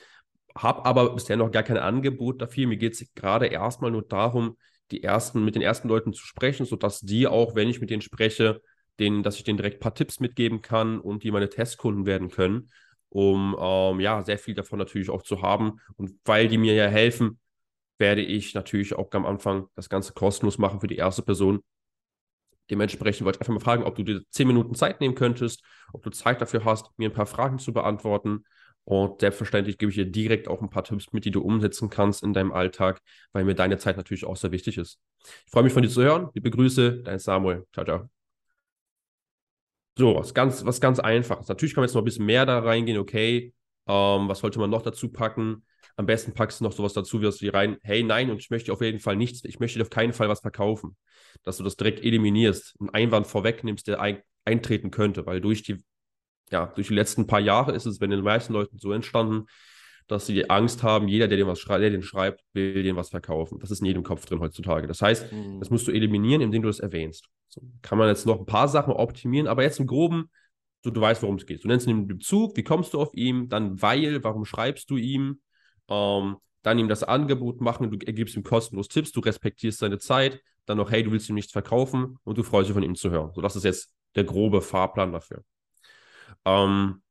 habe 0.56 0.86
aber 0.86 1.14
bisher 1.14 1.38
noch 1.38 1.52
gar 1.52 1.64
kein 1.64 1.78
Angebot 1.78 2.42
dafür. 2.42 2.68
Mir 2.68 2.78
geht 2.78 2.94
es 2.94 3.14
gerade 3.16 3.48
erstmal 3.48 3.92
nur 3.92 4.02
darum, 4.02 4.58
die 4.92 5.04
ersten, 5.04 5.46
mit 5.46 5.56
den 5.56 5.62
ersten 5.62 5.88
Leuten 5.88 6.14
zu 6.14 6.26
sprechen, 6.26 6.66
sodass 6.66 7.00
die 7.00 7.28
auch, 7.28 7.56
wenn 7.56 7.70
ich 7.70 7.80
mit 7.80 7.90
denen 7.90 8.02
spreche, 8.02 8.62
denen, 9.00 9.24
dass 9.24 9.38
ich 9.38 9.44
denen 9.44 9.58
direkt 9.58 9.78
ein 9.78 9.82
paar 9.82 9.96
Tipps 9.96 10.20
mitgeben 10.20 10.62
kann 10.62 11.00
und 11.00 11.24
die 11.24 11.32
meine 11.32 11.50
Testkunden 11.50 12.06
werden 12.06 12.30
können, 12.30 12.70
um 13.10 13.56
ähm, 13.60 14.00
ja 14.00 14.22
sehr 14.24 14.38
viel 14.38 14.56
davon 14.56 14.80
natürlich 14.80 15.10
auch 15.10 15.24
zu 15.24 15.42
haben. 15.42 15.80
Und 15.96 16.20
weil 16.26 16.48
die 16.48 16.58
mir 16.58 16.74
ja 16.74 16.88
helfen, 16.88 17.40
werde 17.98 18.22
ich 18.22 18.54
natürlich 18.54 18.94
auch 18.96 19.12
am 19.12 19.26
Anfang 19.26 19.68
das 19.76 19.90
Ganze 19.90 20.14
kostenlos 20.14 20.58
machen 20.58 20.80
für 20.82 20.88
die 20.88 20.98
erste 20.98 21.22
Person. 21.22 21.62
Dementsprechend 22.70 23.26
wollte 23.26 23.38
ich 23.38 23.42
einfach 23.42 23.54
mal 23.54 23.60
fragen, 23.60 23.84
ob 23.84 23.96
du 23.96 24.04
dir 24.04 24.22
zehn 24.30 24.48
Minuten 24.48 24.76
Zeit 24.76 25.02
nehmen 25.02 25.16
könntest, 25.16 25.64
ob 25.94 26.04
du 26.04 26.10
Zeit 26.12 26.42
dafür 26.42 26.66
hast, 26.66 26.92
mir 26.98 27.10
ein 27.10 27.14
paar 27.14 27.26
Fragen 27.26 27.60
zu 27.60 27.74
beantworten. 27.74 28.44
Und 28.84 29.22
selbstverständlich 29.22 29.78
gebe 29.78 29.92
ich 29.92 29.96
dir 29.96 30.06
direkt 30.06 30.48
auch 30.48 30.62
ein 30.62 30.70
paar 30.70 30.84
Tipps 30.84 31.12
mit, 31.12 31.26
die 31.26 31.32
du 31.32 31.42
umsetzen 31.42 31.90
kannst 31.90 32.24
in 32.24 32.34
deinem 32.34 32.52
Alltag, 32.52 33.02
weil 33.34 33.44
mir 33.46 33.54
deine 33.56 33.78
Zeit 33.78 33.98
natürlich 33.98 34.26
auch 34.26 34.38
sehr 34.38 34.52
wichtig 34.52 34.78
ist. 34.78 35.00
Ich 35.46 35.52
freue 35.52 35.64
mich 35.64 35.74
von 35.74 35.84
dir 35.84 35.90
zu 35.90 36.02
hören. 36.02 36.30
Liebe 36.34 36.50
Grüße, 36.50 37.04
dein 37.04 37.20
Samuel. 37.20 37.66
Ciao, 37.72 37.86
ciao. 37.86 38.10
So, 39.98 40.16
was 40.16 40.34
ganz, 40.34 40.66
was 40.66 40.80
ganz 40.80 41.00
einfaches. 41.00 41.50
Natürlich 41.50 41.76
kann 41.76 41.82
man 41.82 41.88
jetzt 41.88 41.94
noch 41.94 42.02
ein 42.02 42.06
bisschen 42.06 42.26
mehr 42.26 42.46
da 42.46 42.60
reingehen. 42.60 42.98
Okay, 42.98 43.54
ähm, 43.90 44.30
was 44.30 44.40
sollte 44.40 44.60
man 44.60 44.70
noch 44.70 44.84
dazu 44.84 45.12
packen? 45.12 45.66
Am 45.98 46.06
besten 46.06 46.34
packst 46.34 46.62
du 46.62 46.64
noch 46.64 46.72
sowas 46.72 46.94
dazu, 46.94 47.22
wirst 47.22 47.42
du 47.42 47.54
rein, 47.54 47.78
hey, 47.82 48.04
nein, 48.04 48.30
und 48.30 48.38
ich 48.38 48.50
möchte 48.50 48.72
auf 48.72 48.82
jeden 48.82 49.00
Fall 49.00 49.18
nichts, 49.18 49.44
ich 49.44 49.60
möchte 49.60 49.82
auf 49.82 49.90
keinen 49.90 50.14
Fall 50.14 50.30
was 50.30 50.40
verkaufen. 50.40 50.96
Dass 51.44 51.58
du 51.58 51.64
das 51.64 51.76
direkt 51.76 52.04
eliminierst, 52.04 52.76
einen 52.80 52.90
Einwand 52.92 53.28
vorwegnimmst, 53.28 53.88
der 53.88 54.00
ein, 54.00 54.22
eintreten 54.46 54.92
könnte, 54.92 55.26
weil 55.26 55.42
durch 55.42 55.64
die 55.64 55.84
ja, 56.52 56.68
durch 56.68 56.88
die 56.88 56.96
letzten 56.96 57.28
paar 57.28 57.40
Jahre 57.40 57.74
ist 57.74 57.86
es 57.86 58.00
bei 58.00 58.08
den 58.08 58.22
meisten 58.22 58.54
Leuten 58.54 58.78
so 58.80 58.92
entstanden, 58.92 59.46
dass 60.08 60.26
sie 60.26 60.34
die 60.34 60.50
Angst 60.50 60.82
haben, 60.82 61.08
jeder, 61.08 61.28
der 61.28 61.38
den 61.38 61.48
was 61.48 61.60
schreibt, 61.60 61.84
der 61.84 61.92
den 61.92 62.02
schreibt, 62.02 62.44
will 62.54 62.82
den 62.82 62.96
was 62.96 63.10
verkaufen. 63.10 63.60
Das 63.60 63.70
ist 63.70 63.82
in 63.82 63.86
jedem 63.86 64.04
Kopf 64.04 64.26
drin 64.26 64.40
heutzutage. 64.40 64.88
Das 64.88 65.02
heißt, 65.02 65.32
mhm. 65.32 65.60
das 65.60 65.70
musst 65.70 65.88
du 65.88 65.92
eliminieren, 65.92 66.42
indem 66.42 66.64
du 66.64 66.68
das 66.68 66.80
erwähnst. 66.80 67.30
So, 67.48 67.62
kann 67.84 67.98
man 67.98 68.08
jetzt 68.08 68.26
noch 68.26 68.40
ein 68.40 68.46
paar 68.48 68.68
Sachen 68.68 68.94
optimieren, 68.94 69.48
aber 69.48 69.62
jetzt 69.62 69.80
im 69.80 69.86
Groben, 69.86 70.32
so 70.84 70.92
du 70.92 71.02
weißt, 71.02 71.22
worum 71.24 71.36
es 71.36 71.46
geht. 71.46 71.64
Du 71.64 71.68
nennst 71.68 71.88
ihn 71.88 71.98
den 71.98 72.08
Bezug, 72.08 72.56
wie 72.58 72.64
kommst 72.64 72.94
du 72.94 73.02
auf 73.02 73.14
ihn, 73.14 73.50
dann 73.50 73.82
weil, 73.82 74.24
warum 74.24 74.46
schreibst 74.46 74.90
du 74.90 74.98
ihm, 74.98 75.42
ähm, 75.90 76.38
dann 76.62 76.80
ihm 76.80 76.90
das 76.90 77.04
Angebot 77.04 77.62
machen, 77.62 77.90
du 77.90 77.98
gibst 77.98 78.36
ihm 78.36 78.44
kostenlos 78.44 78.88
Tipps, 78.88 79.12
du 79.12 79.22
respektierst 79.22 79.80
seine 79.80 79.98
Zeit, 80.00 80.42
dann 80.66 80.78
noch, 80.78 80.92
hey, 80.92 81.04
du 81.04 81.12
willst 81.12 81.30
ihm 81.30 81.36
nichts 81.36 81.52
verkaufen 81.52 82.18
und 82.24 82.38
du 82.38 82.44
freust 82.44 82.70
dich 82.70 82.74
von 82.74 82.84
ihm 82.84 82.96
zu 82.96 83.10
hören. 83.10 83.32
So, 83.34 83.42
das 83.42 83.56
ist 83.56 83.64
jetzt 83.64 83.94
der 84.16 84.24
grobe 84.24 84.62
Fahrplan 84.62 85.14
dafür. 85.14 85.44
Ähm, 86.46 87.02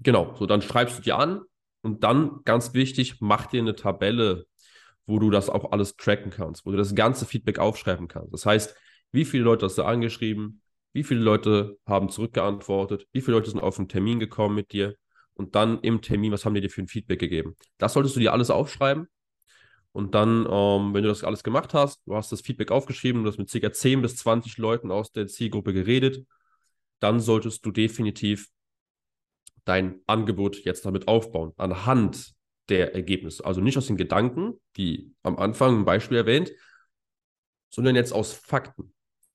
genau, 0.00 0.34
so 0.36 0.46
dann 0.46 0.62
schreibst 0.62 0.98
du 0.98 1.02
dir 1.02 1.18
an, 1.18 1.42
Und 1.82 2.04
dann, 2.04 2.40
ganz 2.44 2.74
wichtig, 2.74 3.20
mach 3.20 3.46
dir 3.46 3.60
eine 3.60 3.74
Tabelle, 3.74 4.46
wo 5.06 5.18
du 5.18 5.30
das 5.30 5.48
auch 5.50 5.72
alles 5.72 5.96
tracken 5.96 6.30
kannst, 6.30 6.66
wo 6.66 6.70
du 6.70 6.76
das 6.76 6.94
ganze 6.94 7.26
Feedback 7.26 7.58
aufschreiben 7.58 8.08
kannst. 8.08 8.32
Das 8.32 8.46
heißt, 8.46 8.76
wie 9.12 9.24
viele 9.24 9.44
Leute 9.44 9.66
hast 9.66 9.78
du 9.78 9.84
angeschrieben, 9.84 10.62
wie 10.92 11.04
viele 11.04 11.20
Leute 11.20 11.78
haben 11.86 12.08
zurückgeantwortet, 12.08 13.06
wie 13.12 13.20
viele 13.20 13.36
Leute 13.36 13.50
sind 13.50 13.60
auf 13.60 13.78
einen 13.78 13.88
Termin 13.88 14.20
gekommen 14.20 14.54
mit 14.54 14.72
dir 14.72 14.96
und 15.34 15.54
dann 15.54 15.80
im 15.80 16.02
Termin, 16.02 16.32
was 16.32 16.44
haben 16.44 16.54
die 16.54 16.60
dir 16.60 16.70
für 16.70 16.82
ein 16.82 16.88
Feedback 16.88 17.20
gegeben. 17.20 17.56
Das 17.78 17.92
solltest 17.92 18.16
du 18.16 18.20
dir 18.20 18.32
alles 18.32 18.50
aufschreiben 18.50 19.08
und 19.92 20.14
dann, 20.14 20.46
ähm, 20.50 20.94
wenn 20.94 21.02
du 21.02 21.08
das 21.08 21.24
alles 21.24 21.42
gemacht 21.42 21.74
hast, 21.74 22.00
du 22.06 22.14
hast 22.14 22.30
das 22.30 22.40
Feedback 22.42 22.70
aufgeschrieben, 22.70 23.24
du 23.24 23.30
hast 23.30 23.38
mit 23.38 23.50
ca. 23.50 23.72
10 23.72 24.02
bis 24.02 24.16
20 24.16 24.58
Leuten 24.58 24.90
aus 24.90 25.12
der 25.12 25.26
Zielgruppe 25.26 25.72
geredet, 25.72 26.26
dann 27.00 27.20
solltest 27.20 27.64
du 27.66 27.70
definitiv 27.72 28.48
dein 29.64 30.00
Angebot 30.06 30.64
jetzt 30.64 30.84
damit 30.86 31.08
aufbauen, 31.08 31.52
anhand 31.56 32.34
der 32.68 32.94
Ergebnisse. 32.94 33.44
Also 33.44 33.60
nicht 33.60 33.76
aus 33.76 33.86
den 33.86 33.96
Gedanken, 33.96 34.60
wie 34.74 35.12
am 35.22 35.38
Anfang 35.38 35.80
ein 35.80 35.84
Beispiel 35.84 36.18
erwähnt, 36.18 36.52
sondern 37.68 37.96
jetzt 37.96 38.12
aus 38.12 38.32
Fakten. 38.32 38.92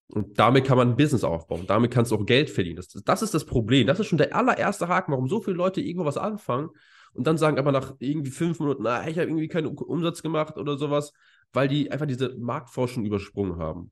Und 0.07 0.37
damit 0.37 0.65
kann 0.65 0.77
man 0.77 0.89
ein 0.89 0.95
Business 0.97 1.23
aufbauen. 1.23 1.65
Damit 1.67 1.91
kannst 1.91 2.11
du 2.11 2.15
auch 2.15 2.25
Geld 2.25 2.49
verdienen. 2.49 2.75
Das, 2.75 2.87
das 2.89 3.21
ist 3.21 3.33
das 3.33 3.45
Problem. 3.45 3.87
Das 3.87 3.99
ist 3.99 4.07
schon 4.07 4.19
der 4.19 4.35
allererste 4.35 4.87
Haken, 4.87 5.11
warum 5.11 5.27
so 5.27 5.41
viele 5.41 5.57
Leute 5.57 5.81
irgendwo 5.81 6.05
was 6.05 6.17
anfangen 6.17 6.69
und 7.15 7.25
dann 7.25 7.37
sagen 7.37 7.57
aber 7.57 7.71
nach 7.71 7.95
irgendwie 7.99 8.29
fünf 8.29 8.59
Minuten, 8.59 8.83
na, 8.83 9.07
ich 9.07 9.17
habe 9.17 9.29
irgendwie 9.29 9.47
keinen 9.47 9.67
Umsatz 9.67 10.21
gemacht 10.21 10.57
oder 10.57 10.77
sowas, 10.77 11.13
weil 11.53 11.69
die 11.69 11.89
einfach 11.89 12.05
diese 12.05 12.35
Marktforschung 12.37 13.05
übersprungen 13.05 13.57
haben. 13.57 13.91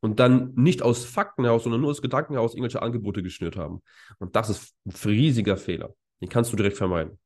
Und 0.00 0.20
dann 0.20 0.52
nicht 0.54 0.82
aus 0.82 1.04
Fakten 1.04 1.44
heraus, 1.44 1.64
sondern 1.64 1.80
nur 1.80 1.90
aus 1.90 2.02
Gedanken 2.02 2.34
heraus 2.34 2.52
irgendwelche 2.52 2.82
Angebote 2.82 3.22
geschnürt 3.22 3.56
haben. 3.56 3.82
Und 4.18 4.36
das 4.36 4.50
ist 4.50 4.74
ein 4.84 4.92
riesiger 5.06 5.56
Fehler. 5.56 5.94
Den 6.20 6.28
kannst 6.28 6.52
du 6.52 6.56
direkt 6.56 6.76
vermeiden. 6.76 7.18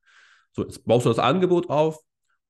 So, 0.53 0.63
jetzt 0.63 0.87
baust 0.87 1.07
du 1.07 1.11
das 1.11 1.19
Angebot 1.19 1.69
auf 1.69 2.01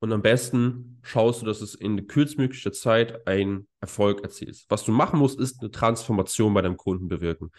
und 0.03 0.11
am 0.11 0.21
besten 0.21 0.99
schaust 1.01 1.41
du, 1.41 1.45
dass 1.45 1.61
es 1.61 1.75
in 1.75 2.07
kürzmöglicher 2.07 2.73
Zeit 2.73 3.25
einen 3.25 3.69
Erfolg 3.79 4.21
erzielst. 4.21 4.65
Was 4.67 4.83
du 4.83 4.91
machen 4.91 5.17
musst, 5.17 5.39
ist 5.39 5.61
eine 5.61 5.71
Transformation 5.71 6.53
bei 6.53 6.61
deinem 6.61 6.75
Kunden 6.75 7.07
bewirken. 7.07 7.51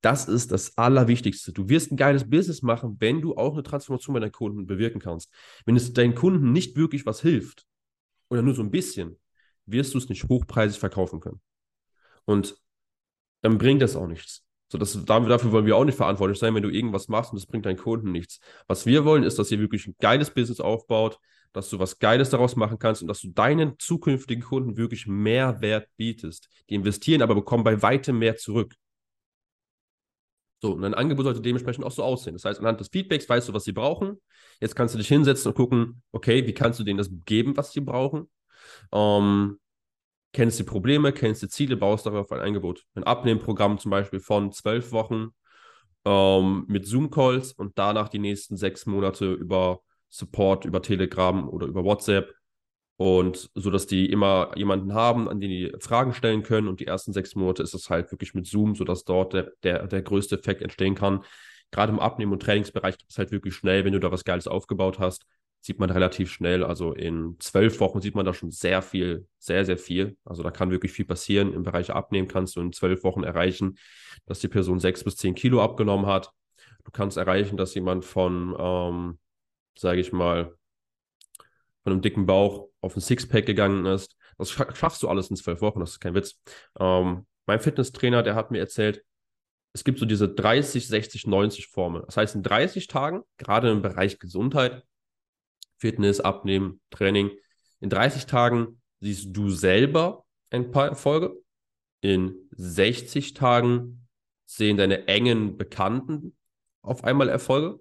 Das 0.00 0.28
ist 0.28 0.52
das 0.52 0.78
Allerwichtigste. 0.78 1.52
Du 1.52 1.68
wirst 1.68 1.90
ein 1.90 1.96
geiles 1.96 2.30
Business 2.30 2.62
machen, 2.62 2.98
wenn 3.00 3.20
du 3.20 3.34
auch 3.34 3.54
eine 3.54 3.64
Transformation 3.64 4.14
bei 4.14 4.20
deinen 4.20 4.30
Kunden 4.30 4.66
bewirken 4.66 5.00
kannst. 5.00 5.34
Wenn 5.66 5.74
es 5.74 5.92
deinen 5.92 6.14
Kunden 6.14 6.52
nicht 6.52 6.76
wirklich 6.76 7.06
was 7.06 7.20
hilft 7.20 7.66
oder 8.28 8.42
nur 8.42 8.54
so 8.54 8.62
ein 8.62 8.70
bisschen, 8.70 9.18
wirst 9.66 9.94
du 9.94 9.98
es 9.98 10.08
nicht 10.08 10.28
hochpreisig 10.28 10.78
verkaufen 10.78 11.18
können. 11.18 11.40
Und 12.24 12.56
dann 13.40 13.58
bringt 13.58 13.82
das 13.82 13.96
auch 13.96 14.06
nichts. 14.06 14.44
So, 14.68 14.78
das, 14.78 15.04
dafür 15.04 15.50
wollen 15.50 15.66
wir 15.66 15.76
auch 15.76 15.84
nicht 15.84 15.96
verantwortlich 15.96 16.38
sein, 16.38 16.54
wenn 16.54 16.62
du 16.62 16.70
irgendwas 16.70 17.08
machst 17.08 17.32
und 17.32 17.40
das 17.40 17.46
bringt 17.46 17.66
deinen 17.66 17.78
Kunden 17.78 18.12
nichts. 18.12 18.38
Was 18.68 18.86
wir 18.86 19.04
wollen, 19.04 19.24
ist, 19.24 19.40
dass 19.40 19.50
ihr 19.50 19.58
wirklich 19.58 19.88
ein 19.88 19.96
geiles 19.98 20.30
Business 20.30 20.60
aufbaut, 20.60 21.18
dass 21.54 21.70
du 21.70 21.78
was 21.78 21.98
Geiles 21.98 22.30
daraus 22.30 22.56
machen 22.56 22.78
kannst 22.78 23.00
und 23.00 23.08
dass 23.08 23.20
du 23.20 23.28
deinen 23.28 23.78
zukünftigen 23.78 24.42
Kunden 24.42 24.76
wirklich 24.76 25.06
mehr 25.06 25.60
Wert 25.62 25.88
bietest. 25.96 26.48
Die 26.68 26.74
investieren, 26.74 27.22
aber 27.22 27.36
bekommen 27.36 27.64
bei 27.64 27.80
weitem 27.80 28.18
mehr 28.18 28.36
zurück. 28.36 28.74
So, 30.60 30.72
und 30.72 30.82
dein 30.82 30.94
Angebot 30.94 31.24
sollte 31.24 31.40
dementsprechend 31.40 31.84
auch 31.84 31.92
so 31.92 32.02
aussehen. 32.02 32.34
Das 32.34 32.44
heißt, 32.44 32.58
anhand 32.58 32.80
des 32.80 32.88
Feedbacks 32.88 33.28
weißt 33.28 33.48
du, 33.48 33.52
was 33.52 33.64
sie 33.64 33.72
brauchen. 33.72 34.20
Jetzt 34.60 34.74
kannst 34.74 34.94
du 34.94 34.98
dich 34.98 35.08
hinsetzen 35.08 35.50
und 35.50 35.54
gucken, 35.54 36.02
okay, 36.10 36.46
wie 36.46 36.54
kannst 36.54 36.80
du 36.80 36.84
denen 36.84 36.98
das 36.98 37.10
geben, 37.24 37.56
was 37.56 37.72
sie 37.72 37.80
brauchen? 37.80 38.28
Ähm, 38.92 39.60
kennst 40.32 40.58
die 40.58 40.64
Probleme, 40.64 41.12
kennst 41.12 41.42
die 41.42 41.48
Ziele, 41.48 41.76
baust 41.76 42.06
darauf 42.06 42.32
ein 42.32 42.40
Angebot. 42.40 42.84
Ein 42.94 43.04
Abnehmprogramm 43.04 43.78
zum 43.78 43.92
Beispiel 43.92 44.20
von 44.20 44.50
zwölf 44.50 44.90
Wochen 44.90 45.28
ähm, 46.04 46.64
mit 46.66 46.86
Zoom-Calls 46.86 47.52
und 47.52 47.78
danach 47.78 48.08
die 48.08 48.18
nächsten 48.18 48.56
sechs 48.56 48.86
Monate 48.86 49.32
über 49.32 49.80
Support, 50.14 50.64
über 50.64 50.82
Telegram 50.82 51.48
oder 51.48 51.66
über 51.66 51.84
WhatsApp. 51.84 52.34
Und 52.96 53.50
so, 53.54 53.70
dass 53.70 53.86
die 53.86 54.10
immer 54.10 54.52
jemanden 54.56 54.94
haben, 54.94 55.28
an 55.28 55.40
den 55.40 55.50
die 55.50 55.72
Fragen 55.80 56.14
stellen 56.14 56.44
können. 56.44 56.68
Und 56.68 56.80
die 56.80 56.86
ersten 56.86 57.12
sechs 57.12 57.34
Monate 57.34 57.62
ist 57.62 57.74
es 57.74 57.90
halt 57.90 58.12
wirklich 58.12 58.34
mit 58.34 58.46
Zoom, 58.46 58.76
sodass 58.76 59.04
dort 59.04 59.32
der, 59.32 59.52
der, 59.64 59.86
der 59.88 60.02
größte 60.02 60.36
Effekt 60.36 60.62
entstehen 60.62 60.94
kann. 60.94 61.24
Gerade 61.72 61.92
im 61.92 61.98
Abnehmen- 61.98 62.32
und 62.32 62.42
Trainingsbereich 62.42 62.98
geht 62.98 63.10
es 63.10 63.18
halt 63.18 63.32
wirklich 63.32 63.54
schnell, 63.54 63.84
wenn 63.84 63.92
du 63.92 64.00
da 64.00 64.12
was 64.12 64.24
Geiles 64.24 64.46
aufgebaut 64.46 65.00
hast 65.00 65.26
sieht 65.64 65.78
man 65.78 65.88
relativ 65.88 66.30
schnell. 66.30 66.62
Also 66.62 66.92
in 66.92 67.36
zwölf 67.38 67.80
Wochen 67.80 68.02
sieht 68.02 68.14
man 68.14 68.26
da 68.26 68.34
schon 68.34 68.50
sehr 68.50 68.82
viel, 68.82 69.26
sehr, 69.38 69.64
sehr 69.64 69.78
viel. 69.78 70.18
Also 70.22 70.42
da 70.42 70.50
kann 70.50 70.70
wirklich 70.70 70.92
viel 70.92 71.06
passieren. 71.06 71.54
Im 71.54 71.62
Bereich 71.62 71.90
Abnehmen 71.90 72.28
kannst 72.28 72.56
du 72.56 72.60
in 72.60 72.72
zwölf 72.72 73.02
Wochen 73.02 73.24
erreichen, 73.24 73.78
dass 74.26 74.40
die 74.40 74.48
Person 74.48 74.78
sechs 74.78 75.02
bis 75.04 75.16
zehn 75.16 75.34
Kilo 75.34 75.62
abgenommen 75.62 76.04
hat. 76.04 76.30
Du 76.84 76.90
kannst 76.90 77.16
erreichen, 77.16 77.56
dass 77.56 77.74
jemand 77.74 78.04
von, 78.04 78.54
ähm, 78.58 79.18
sage 79.78 80.00
ich 80.00 80.12
mal, 80.12 80.56
von 81.82 81.92
einem 81.92 82.02
dicken 82.02 82.26
Bauch 82.26 82.68
auf 82.80 82.96
ein 82.96 83.00
Sixpack 83.00 83.46
gegangen 83.46 83.86
ist. 83.86 84.16
Das 84.38 84.50
schaffst 84.50 85.02
du 85.02 85.08
alles 85.08 85.30
in 85.30 85.36
zwölf 85.36 85.60
Wochen, 85.60 85.80
das 85.80 85.92
ist 85.92 86.00
kein 86.00 86.14
Witz. 86.14 86.40
Ähm, 86.78 87.26
mein 87.46 87.60
Fitnesstrainer, 87.60 88.22
der 88.22 88.34
hat 88.34 88.50
mir 88.50 88.58
erzählt, 88.58 89.04
es 89.74 89.84
gibt 89.84 89.98
so 89.98 90.06
diese 90.06 90.28
30, 90.28 90.86
60, 90.86 91.26
90 91.26 91.66
Formel. 91.66 92.02
Das 92.06 92.16
heißt, 92.16 92.36
in 92.36 92.42
30 92.42 92.86
Tagen, 92.86 93.22
gerade 93.38 93.70
im 93.70 93.82
Bereich 93.82 94.18
Gesundheit, 94.18 94.84
Fitness, 95.76 96.20
Abnehmen, 96.20 96.80
Training. 96.90 97.30
In 97.80 97.90
30 97.90 98.26
Tagen 98.26 98.80
siehst 99.00 99.36
du 99.36 99.50
selber 99.50 100.24
ein 100.50 100.70
paar 100.70 100.88
Erfolge. 100.88 101.36
In 102.00 102.48
60 102.52 103.34
Tagen 103.34 104.06
sehen 104.46 104.76
deine 104.76 105.08
engen 105.08 105.56
Bekannten 105.56 106.36
auf 106.80 107.02
einmal 107.04 107.28
Erfolge. 107.28 107.80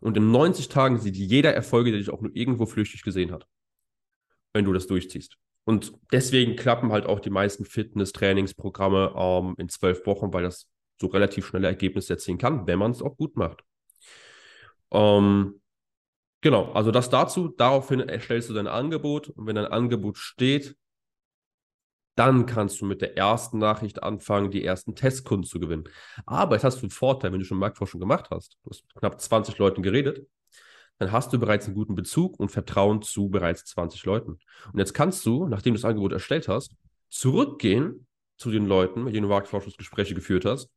Und 0.00 0.16
in 0.16 0.30
90 0.30 0.68
Tagen 0.68 0.98
sieht 0.98 1.16
jeder 1.16 1.54
Erfolge, 1.54 1.90
der 1.90 2.00
dich 2.00 2.10
auch 2.10 2.20
nur 2.20 2.34
irgendwo 2.34 2.66
flüchtig 2.66 3.02
gesehen 3.02 3.32
hat, 3.32 3.46
wenn 4.52 4.64
du 4.64 4.72
das 4.72 4.86
durchziehst. 4.86 5.36
Und 5.64 5.92
deswegen 6.12 6.56
klappen 6.56 6.92
halt 6.92 7.06
auch 7.06 7.20
die 7.20 7.30
meisten 7.30 7.64
Fitness-Trainingsprogramme 7.64 9.14
ähm, 9.16 9.54
in 9.58 9.68
zwölf 9.68 10.06
Wochen, 10.06 10.32
weil 10.32 10.44
das 10.44 10.68
so 11.00 11.08
relativ 11.08 11.46
schnelle 11.46 11.66
Ergebnisse 11.66 12.14
erzielen 12.14 12.38
kann, 12.38 12.66
wenn 12.66 12.78
man 12.78 12.92
es 12.92 13.02
auch 13.02 13.16
gut 13.16 13.36
macht. 13.36 13.64
Ähm, 14.92 15.60
Genau, 16.46 16.70
also 16.74 16.92
das 16.92 17.10
dazu. 17.10 17.48
Daraufhin 17.48 18.00
erstellst 18.00 18.48
du 18.48 18.54
dein 18.54 18.68
Angebot 18.68 19.30
und 19.30 19.46
wenn 19.48 19.56
dein 19.56 19.66
Angebot 19.66 20.16
steht, 20.16 20.76
dann 22.16 22.46
kannst 22.46 22.80
du 22.80 22.86
mit 22.86 23.02
der 23.02 23.16
ersten 23.16 23.58
Nachricht 23.58 24.02
anfangen, 24.02 24.50
die 24.50 24.64
ersten 24.64 24.94
Testkunden 24.94 25.48
zu 25.48 25.60
gewinnen. 25.60 25.84
Aber 26.24 26.56
jetzt 26.56 26.64
hast 26.64 26.78
du 26.78 26.82
einen 26.82 26.90
Vorteil, 26.90 27.32
wenn 27.32 27.38
du 27.38 27.44
schon 27.44 27.58
Marktforschung 27.58 28.00
gemacht 28.00 28.28
hast. 28.30 28.56
Du 28.64 28.70
hast 28.70 28.84
mit 28.84 28.94
knapp 28.96 29.20
20 29.20 29.58
Leuten 29.58 29.82
geredet, 29.82 30.26
dann 30.98 31.12
hast 31.12 31.32
du 31.32 31.38
bereits 31.38 31.66
einen 31.66 31.74
guten 31.74 31.94
Bezug 31.94 32.40
und 32.40 32.50
Vertrauen 32.50 33.02
zu 33.02 33.28
bereits 33.28 33.66
20 33.66 34.04
Leuten. 34.04 34.38
Und 34.72 34.78
jetzt 34.78 34.94
kannst 34.94 35.24
du, 35.26 35.46
nachdem 35.46 35.74
du 35.74 35.78
das 35.78 35.84
Angebot 35.84 36.12
erstellt 36.12 36.48
hast, 36.48 36.74
zurückgehen 37.10 38.06
zu 38.38 38.50
den 38.50 38.66
Leuten, 38.66 39.04
mit 39.04 39.14
denen 39.14 39.24
du 39.24 39.28
Marktforschungsgespräche 39.28 40.14
geführt 40.14 40.46
hast 40.46 40.70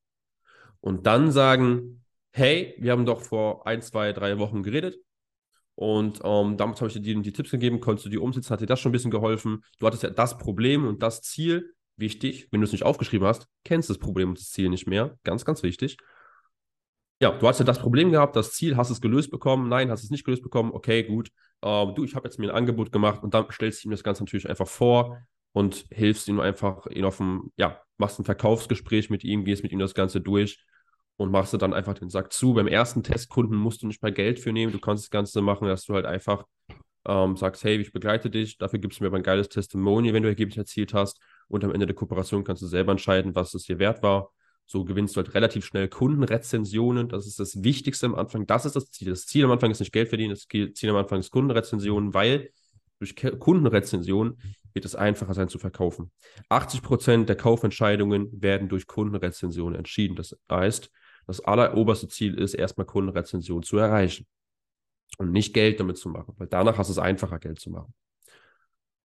und 0.82 1.08
dann 1.08 1.32
sagen, 1.32 2.04
hey, 2.32 2.76
wir 2.80 2.92
haben 2.92 3.06
doch 3.06 3.22
vor 3.22 3.66
ein, 3.66 3.82
zwei, 3.82 4.14
drei 4.14 4.38
Wochen 4.40 4.62
geredet 4.62 4.98
und 5.80 6.20
ähm, 6.26 6.58
damals 6.58 6.82
habe 6.82 6.90
ich 6.90 6.94
dir 6.96 7.00
die, 7.00 7.22
die, 7.22 7.32
Tipps 7.32 7.52
gegeben, 7.52 7.80
konntest 7.80 8.06
du 8.06 8.10
die 8.10 8.18
umsetzen, 8.18 8.50
hat 8.50 8.60
dir 8.60 8.66
das 8.66 8.82
schon 8.82 8.90
ein 8.90 8.92
bisschen 8.92 9.12
geholfen. 9.12 9.64
Du 9.80 9.88
hattest 9.88 10.04
ja 10.04 10.10
das 10.10 10.38
Problem 10.38 10.86
und 10.86 11.02
das 11.02 11.22
Ziel, 11.22 11.74
wichtig, 11.96 12.50
wenn 12.52 12.60
du 12.60 12.66
es 12.66 12.74
nicht 12.74 12.84
aufgeschrieben 12.84 13.26
hast, 13.26 13.48
kennst 13.64 13.90
das 13.90 13.98
Problem 13.98 14.28
und 14.28 14.38
das 14.38 14.50
Ziel 14.50 14.68
nicht 14.68 14.88
mehr. 14.88 15.18
Ganz, 15.24 15.46
ganz 15.46 15.64
wichtig. 15.64 15.96
Ja, 17.22 17.32
du 17.32 17.48
hast 17.48 17.60
ja 17.60 17.66
das 17.66 17.80
Problem 17.80 18.12
gehabt, 18.12 18.36
das 18.36 18.52
Ziel, 18.52 18.76
hast 18.76 18.90
es 18.90 19.00
gelöst 19.00 19.32
bekommen, 19.32 19.70
nein, 19.70 19.90
hast 19.90 20.04
es 20.04 20.10
nicht 20.10 20.26
gelöst 20.26 20.44
bekommen, 20.44 20.74
okay, 20.74 21.04
gut. 21.04 21.32
Ähm, 21.62 21.94
du, 21.96 22.04
ich 22.04 22.14
habe 22.14 22.28
jetzt 22.28 22.40
mir 22.40 22.50
ein 22.50 22.58
Angebot 22.58 22.92
gemacht 22.92 23.24
und 23.24 23.34
dann 23.34 23.50
stellst 23.50 23.82
du 23.82 23.88
ihm 23.88 23.92
das 23.92 24.04
Ganze 24.04 24.24
natürlich 24.24 24.50
einfach 24.50 24.68
vor 24.68 25.18
und 25.54 25.86
hilfst 25.92 26.28
ihm 26.28 26.42
einfach 26.42 26.88
ihn 26.88 27.06
auf 27.06 27.18
dem, 27.18 27.54
ja, 27.56 27.82
machst 27.98 28.20
ein 28.20 28.26
Verkaufsgespräch 28.26 29.10
mit 29.10 29.24
ihm, 29.24 29.46
gehst 29.46 29.64
mit 29.64 29.72
ihm 29.72 29.80
das 29.80 29.94
Ganze 29.94 30.20
durch 30.20 30.60
und 31.20 31.32
machst 31.32 31.52
du 31.52 31.58
dann 31.58 31.74
einfach 31.74 31.96
den 31.96 32.10
Sack 32.10 32.32
zu. 32.32 32.54
Beim 32.54 32.68
ersten 32.68 33.04
Testkunden 33.04 33.58
musst 33.58 33.84
du 33.84 33.88
nicht 33.88 34.02
mal 34.02 34.14
Geld 34.14 34.40
für 34.40 34.54
nehmen. 34.54 34.72
Du 34.72 34.80
kannst 34.80 35.04
das 35.04 35.10
Ganze 35.10 35.42
machen, 35.42 35.68
dass 35.68 35.84
du 35.84 35.94
halt 35.94 36.06
einfach 36.06 36.46
ähm, 37.06 37.36
sagst, 37.36 37.66
hey, 37.66 37.76
ich 37.76 37.92
begleite 37.92 38.30
dich, 38.30 38.58
dafür 38.58 38.80
gibst 38.80 39.00
du 39.00 39.04
mir 39.04 39.10
aber 39.10 39.18
ein 39.18 39.24
geiles 39.24 39.50
Testimonial, 39.50 40.14
wenn 40.14 40.24
du 40.24 40.30
Ergebnisse 40.30 40.62
erzielt 40.62 40.94
hast. 40.94 41.20
Und 41.50 41.66
am 41.66 41.74
Ende 41.74 41.88
der 41.88 41.96
Kooperation 41.96 42.46
kannst 42.46 42.62
du 42.62 42.68
selber 42.68 42.94
entscheiden, 42.94 43.36
was 43.36 43.54
es 43.54 43.64
dir 43.64 43.80
wert 43.80 44.02
war. 44.02 44.32
So 44.66 44.86
gewinnst 44.86 45.18
du 45.18 45.18
halt 45.18 45.34
relativ 45.34 45.66
schnell 45.66 45.90
Kundenrezensionen. 45.90 47.10
Das 47.10 47.28
ist 47.28 47.38
das 47.38 47.64
Wichtigste 47.64 48.06
am 48.06 48.16
Anfang. 48.16 48.48
Das 48.48 48.66
ist 48.66 48.78
das 48.78 48.90
Ziel. 48.90 49.10
Das 49.10 49.26
Ziel 49.26 49.44
am 49.44 49.52
Anfang 49.52 49.72
ist 49.72 49.82
nicht 49.82 49.92
Geld 49.92 50.08
verdienen, 50.08 50.30
das 50.30 50.48
Ziel 50.48 50.90
am 50.90 50.96
Anfang 50.96 51.20
ist 51.20 51.32
Kundenrezensionen, 51.32 52.14
weil 52.14 52.52
durch 53.00 53.16
Kundenrezensionen 53.16 54.40
wird 54.74 54.86
es 54.86 54.96
einfacher 54.96 55.34
sein 55.34 55.50
zu 55.50 55.60
verkaufen. 55.60 56.12
80 56.48 56.82
Prozent 56.82 57.28
der 57.28 57.36
Kaufentscheidungen 57.36 58.30
werden 58.32 58.70
durch 58.70 58.88
Kundenrezensionen 58.88 59.78
entschieden. 59.78 60.16
Das 60.16 60.38
heißt, 60.50 60.90
das 61.30 61.42
alleroberste 61.42 62.08
Ziel 62.08 62.34
ist, 62.40 62.56
erstmal 62.56 62.88
Kundenrezension 62.88 63.62
zu 63.62 63.78
erreichen 63.78 64.26
und 65.20 65.32
nicht 65.32 65.54
Geld 65.54 65.80
damit 65.80 65.98
zu 65.98 66.10
machen, 66.10 66.34
weil 66.38 66.48
danach 66.48 66.78
hast 66.78 66.88
du 66.88 66.94
es 66.94 66.98
einfacher, 66.98 67.38
Geld 67.40 67.60
zu 67.60 67.70
machen. 67.70 67.94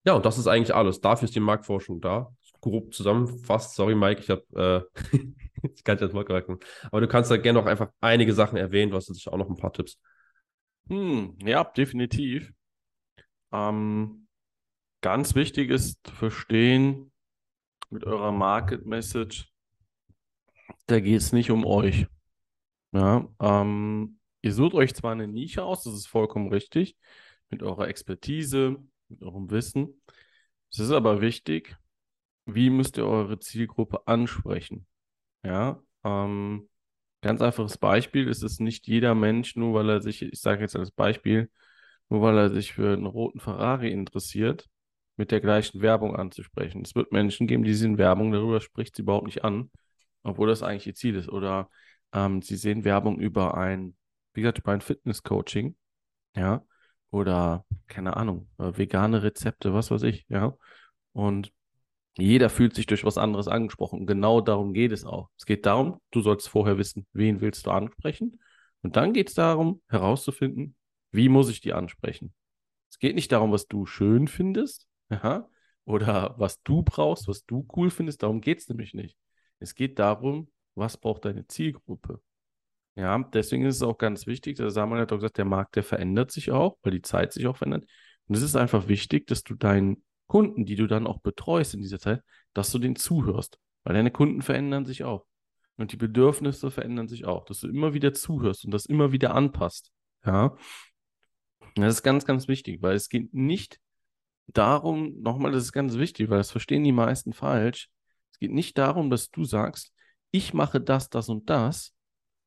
Ja, 0.05 0.15
und 0.15 0.25
das 0.25 0.39
ist 0.39 0.47
eigentlich 0.47 0.75
alles. 0.75 1.01
Dafür 1.01 1.27
ist 1.27 1.35
die 1.35 1.41
Marktforschung 1.41 2.01
da. 2.01 2.33
Grob 2.61 2.95
zusammenfasst. 2.95 3.75
Sorry, 3.75 3.97
Mike, 3.97 4.21
ich 4.21 4.31
habe, 4.31 4.87
äh, 5.03 5.19
ich 5.75 5.83
kann 5.83 5.99
jetzt 5.99 6.15
mal 6.15 6.25
korrigieren. 6.25 6.61
Aber 6.85 7.01
du 7.01 7.09
kannst 7.09 7.31
da 7.31 7.37
gerne 7.37 7.59
auch 7.59 7.67
einfach 7.67 7.91
einige 8.01 8.33
Sachen 8.33 8.57
erwähnen. 8.57 8.91
Du 8.91 8.97
hast 8.97 9.09
jetzt 9.09 9.27
auch 9.29 9.37
noch 9.37 9.49
ein 9.49 9.57
paar 9.57 9.73
Tipps. 9.73 9.99
Hm, 10.89 11.37
ja, 11.43 11.65
definitiv. 11.65 12.53
Ähm, 13.53 14.29
ganz 15.01 15.35
wichtig 15.35 15.71
ist 15.71 15.99
zu 16.05 16.15
verstehen 16.15 17.13
mit 17.91 18.05
eurer 18.05 18.33
Market 18.33 18.87
Message, 18.87 19.52
da 20.87 21.01
geht 21.01 21.19
es 21.19 21.33
nicht 21.33 21.51
um 21.51 21.65
euch. 21.65 22.07
Ja, 22.93 23.29
ähm, 23.41 24.19
ihr 24.43 24.53
sucht 24.53 24.75
euch 24.75 24.95
zwar 24.95 25.13
eine 25.13 25.29
Nische 25.29 25.65
aus, 25.65 25.85
das 25.85 25.95
ist 25.95 26.07
vollkommen 26.07 26.49
richtig, 26.49 26.97
mit 27.51 27.63
eurer 27.63 27.89
Expertise, 27.89 28.77
mit 29.09 29.23
eurem 29.23 29.51
Wissen. 29.51 30.03
Es 30.71 30.79
ist 30.79 30.91
aber 30.91 31.21
wichtig, 31.21 31.77
wie 32.47 32.71
müsst 32.71 32.99
ihr 32.99 33.07
eure 33.07 33.39
Zielgruppe 33.39 34.07
ansprechen? 34.07 34.87
Ja, 35.45 35.83
ähm, 36.05 36.69
ganz 37.23 37.41
einfaches 37.41 37.79
Beispiel, 37.79 38.29
es 38.29 38.43
ist 38.43 38.61
nicht 38.61 38.87
jeder 38.89 39.15
Mensch, 39.15 39.57
nur 39.57 39.75
weil 39.75 39.89
er 39.91 40.01
sich, 40.01 40.23
ich 40.23 40.41
sage 40.41 40.63
jetzt 40.63 40.77
als 40.77 40.91
Beispiel, 40.91 41.51
nur 42.09 42.23
weil 42.23 42.37
er 42.39 42.51
sich 42.51 42.75
für 42.75 42.93
einen 42.93 43.07
roten 43.07 43.41
Ferrari 43.41 43.91
interessiert, 43.91 44.69
mit 45.17 45.31
der 45.31 45.41
gleichen 45.41 45.83
Werbung 45.83 46.17
anzusprechen. 46.17 46.83
Es 46.83 46.95
wird 46.95 47.13
Menschen 47.13 47.47
geben, 47.47 47.65
die 47.65 47.75
sehen 47.75 47.99
Werbung, 47.99 48.33
darüber 48.33 48.61
spricht 48.61 48.97
sie 48.97 49.03
überhaupt 49.03 49.27
nicht 49.27 49.45
an, 49.45 49.71
obwohl 50.23 50.49
das 50.49 50.63
eigentlich 50.63 50.87
ihr 50.87 50.95
Ziel 50.95 51.17
ist. 51.17 51.29
Oder 51.29 51.71
ähm, 52.13 52.43
sie 52.43 52.57
sehen 52.57 52.85
Werbung 52.85 53.19
über 53.19 53.57
ein, 53.57 53.97
wie 54.35 54.43
gesagt, 54.43 54.59
über 54.59 54.73
ein 54.73 54.81
Fitness-Coaching, 54.81 55.77
ja, 56.37 56.65
oder 57.11 57.65
keine 57.89 58.17
Ahnung, 58.17 58.49
äh, 58.59 58.77
vegane 58.77 59.23
Rezepte, 59.23 59.75
was 59.75 59.91
weiß 59.91 60.03
ich, 60.05 60.27
ja. 60.29 60.55
Und 61.13 61.53
jeder 62.19 62.51
fühlt 62.51 62.75
sich 62.75 62.87
durch 62.87 63.05
was 63.05 63.19
anderes 63.19 63.49
angesprochen. 63.49 64.07
Genau 64.07 64.41
darum 64.41 64.75
geht 64.75 64.93
es 64.93 65.05
auch. 65.05 65.31
Es 65.39 65.47
geht 65.47 65.65
darum, 65.67 66.01
du 66.11 66.21
sollst 66.21 66.49
vorher 66.49 66.79
wissen, 66.79 67.07
wen 67.13 67.41
willst 67.41 67.67
du 67.67 67.71
ansprechen. 67.71 68.41
Und 68.83 68.97
dann 68.97 69.13
geht 69.13 69.29
es 69.29 69.35
darum, 69.35 69.83
herauszufinden, 69.89 70.77
wie 71.11 71.29
muss 71.29 71.49
ich 71.49 71.61
die 71.61 71.73
ansprechen. 71.73 72.35
Es 72.91 72.99
geht 72.99 73.15
nicht 73.15 73.33
darum, 73.33 73.53
was 73.53 73.67
du 73.67 73.87
schön 73.87 74.29
findest, 74.29 74.89
ja, 75.11 75.49
oder 75.85 76.35
was 76.39 76.63
du 76.63 76.83
brauchst, 76.83 77.29
was 77.29 77.45
du 77.45 77.67
cool 77.77 77.91
findest. 77.91 78.23
Darum 78.23 78.41
geht 78.41 78.59
es 78.59 78.69
nämlich 78.69 78.95
nicht. 78.95 79.17
Es 79.63 79.75
geht 79.75 79.99
darum, 79.99 80.51
was 80.75 80.97
braucht 80.97 81.25
deine 81.25 81.47
Zielgruppe. 81.47 82.21
Ja, 82.95 83.19
deswegen 83.19 83.65
ist 83.65 83.77
es 83.77 83.83
auch 83.83 83.97
ganz 83.97 84.27
wichtig, 84.27 84.57
der 84.57 84.71
Samuel 84.71 85.03
hat 85.03 85.13
auch 85.13 85.17
gesagt, 85.17 85.39
der 85.39 85.45
Markt, 85.47 85.77
der 85.77 85.83
verändert 85.83 86.31
sich 86.31 86.51
auch, 86.51 86.77
weil 86.83 86.93
die 86.93 87.03
Zeit 87.03 87.33
sich 87.33 87.47
auch 87.47 87.57
verändert. 87.57 87.87
Und 88.27 88.37
es 88.37 88.43
ist 88.43 88.57
einfach 88.57 88.89
wichtig, 88.89 89.27
dass 89.27 89.43
du 89.43 89.55
deinen 89.55 90.05
Kunden, 90.27 90.67
die 90.67 90.77
du 90.77 90.87
dann 90.87 91.07
auch 91.07 91.21
betreust 91.21 91.75
in 91.75 91.81
dieser 91.81 91.99
Zeit, 91.99 92.23
dass 92.53 92.71
du 92.71 92.79
denen 92.79 92.97
zuhörst. 92.97 93.59
Weil 93.85 93.95
deine 93.95 94.11
Kunden 94.11 94.43
verändern 94.43 94.85
sich 94.85 95.05
auch. 95.05 95.27
Und 95.77 95.93
die 95.93 95.97
Bedürfnisse 95.97 96.71
verändern 96.71 97.09
sich 97.09 97.25
auch. 97.25 97.45
Dass 97.47 97.61
du 97.61 97.69
immer 97.69 97.95
wieder 97.95 98.13
zuhörst 98.13 98.65
und 98.65 98.73
das 98.73 98.87
immer 98.87 99.13
wieder 99.13 99.35
anpasst. 99.35 99.91
Ja. 100.25 100.57
Das 101.75 101.95
ist 101.95 102.03
ganz, 102.03 102.27
ganz 102.27 102.49
wichtig, 102.49 102.83
weil 102.83 102.95
es 102.95 103.09
geht 103.09 103.33
nicht 103.33 103.81
darum, 104.47 105.21
nochmal, 105.23 105.53
das 105.53 105.65
ist 105.65 105.73
ganz 105.73 105.97
wichtig, 105.97 106.29
weil 106.29 106.39
das 106.39 106.51
verstehen 106.51 106.85
die 106.85 106.93
meisten 106.93 107.33
falsch. 107.33 107.89
Geht 108.43 108.51
nicht 108.51 108.77
darum, 108.77 109.09
dass 109.09 109.31
du 109.31 109.45
sagst, 109.45 109.95
ich 110.33 110.53
mache 110.53 110.81
das, 110.81 111.09
das 111.09 111.29
und 111.29 111.49
das 111.49 111.95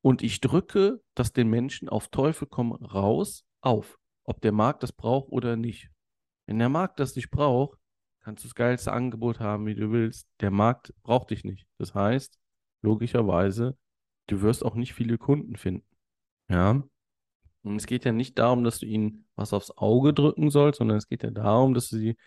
und 0.02 0.22
ich 0.22 0.42
drücke 0.42 1.00
das 1.14 1.32
den 1.32 1.48
Menschen 1.48 1.88
auf 1.88 2.08
Teufel 2.08 2.46
komm 2.46 2.72
raus 2.72 3.46
auf, 3.62 3.98
ob 4.24 4.42
der 4.42 4.52
Markt 4.52 4.82
das 4.82 4.92
braucht 4.92 5.32
oder 5.32 5.56
nicht. 5.56 5.88
Wenn 6.44 6.58
der 6.58 6.68
Markt 6.68 7.00
das 7.00 7.16
nicht 7.16 7.30
braucht, 7.30 7.78
kannst 8.20 8.44
du 8.44 8.48
das 8.48 8.54
geilste 8.54 8.92
Angebot 8.92 9.40
haben, 9.40 9.64
wie 9.64 9.74
du 9.74 9.90
willst. 9.90 10.28
Der 10.40 10.50
Markt 10.50 10.92
braucht 11.02 11.30
dich 11.30 11.44
nicht. 11.44 11.66
Das 11.78 11.94
heißt, 11.94 12.38
logischerweise, 12.82 13.78
du 14.26 14.42
wirst 14.42 14.66
auch 14.66 14.74
nicht 14.74 14.92
viele 14.92 15.16
Kunden 15.16 15.56
finden. 15.56 15.88
Ja. 16.50 16.82
Und 17.62 17.76
es 17.76 17.86
geht 17.86 18.04
ja 18.04 18.12
nicht 18.12 18.38
darum, 18.38 18.64
dass 18.64 18.80
du 18.80 18.86
ihnen 18.86 19.26
was 19.34 19.54
aufs 19.54 19.70
Auge 19.70 20.12
drücken 20.12 20.50
sollst, 20.50 20.76
sondern 20.76 20.98
es 20.98 21.08
geht 21.08 21.22
ja 21.22 21.30
darum, 21.30 21.72
dass 21.72 21.88
du 21.88 21.96
sie 21.96 22.18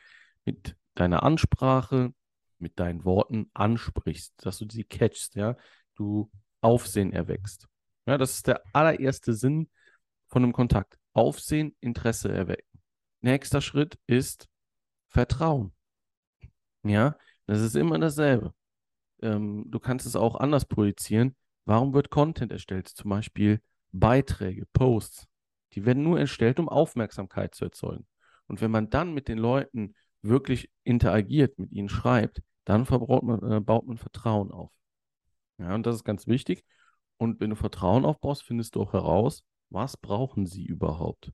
mit 0.43 0.75
deiner 0.95 1.21
Ansprache, 1.21 2.15
mit 2.59 2.79
deinen 2.79 3.05
Worten 3.05 3.49
ansprichst, 3.53 4.33
dass 4.37 4.59
du 4.59 4.65
sie 4.69 4.83
catchst, 4.83 5.35
ja. 5.35 5.55
Du 5.95 6.29
Aufsehen 6.61 7.13
erwächst. 7.13 7.67
Ja, 8.05 8.17
das 8.17 8.35
ist 8.35 8.47
der 8.47 8.63
allererste 8.73 9.33
Sinn 9.33 9.69
von 10.27 10.43
einem 10.43 10.53
Kontakt. 10.53 10.97
Aufsehen, 11.13 11.75
Interesse 11.79 12.31
erwecken. 12.31 12.67
Nächster 13.21 13.61
Schritt 13.61 13.97
ist 14.07 14.47
Vertrauen. 15.09 15.73
Ja, 16.83 17.17
das 17.45 17.61
ist 17.61 17.75
immer 17.75 17.99
dasselbe. 17.99 18.53
Ähm, 19.21 19.65
du 19.67 19.79
kannst 19.79 20.05
es 20.05 20.15
auch 20.15 20.35
anders 20.35 20.65
projizieren. 20.65 21.35
Warum 21.65 21.93
wird 21.93 22.09
Content 22.09 22.51
erstellt? 22.51 22.87
Zum 22.87 23.09
Beispiel 23.09 23.61
Beiträge, 23.91 24.65
Posts. 24.73 25.27
Die 25.73 25.85
werden 25.85 26.03
nur 26.03 26.19
erstellt, 26.19 26.59
um 26.59 26.69
Aufmerksamkeit 26.69 27.53
zu 27.53 27.65
erzeugen. 27.65 28.07
Und 28.47 28.61
wenn 28.61 28.71
man 28.71 28.89
dann 28.89 29.13
mit 29.13 29.27
den 29.27 29.37
Leuten 29.37 29.93
wirklich 30.21 30.71
interagiert, 30.83 31.59
mit 31.59 31.71
ihnen 31.71 31.89
schreibt, 31.89 32.41
dann 32.65 32.85
man, 32.89 33.51
äh, 33.51 33.59
baut 33.59 33.87
man 33.87 33.97
Vertrauen 33.97 34.51
auf. 34.51 34.71
Ja, 35.57 35.75
und 35.75 35.85
das 35.85 35.97
ist 35.97 36.03
ganz 36.03 36.27
wichtig. 36.27 36.63
Und 37.17 37.39
wenn 37.39 37.49
du 37.49 37.55
Vertrauen 37.55 38.05
aufbaust, 38.05 38.43
findest 38.43 38.75
du 38.75 38.81
auch 38.81 38.93
heraus, 38.93 39.43
was 39.69 39.97
brauchen 39.97 40.45
sie 40.45 40.65
überhaupt? 40.65 41.31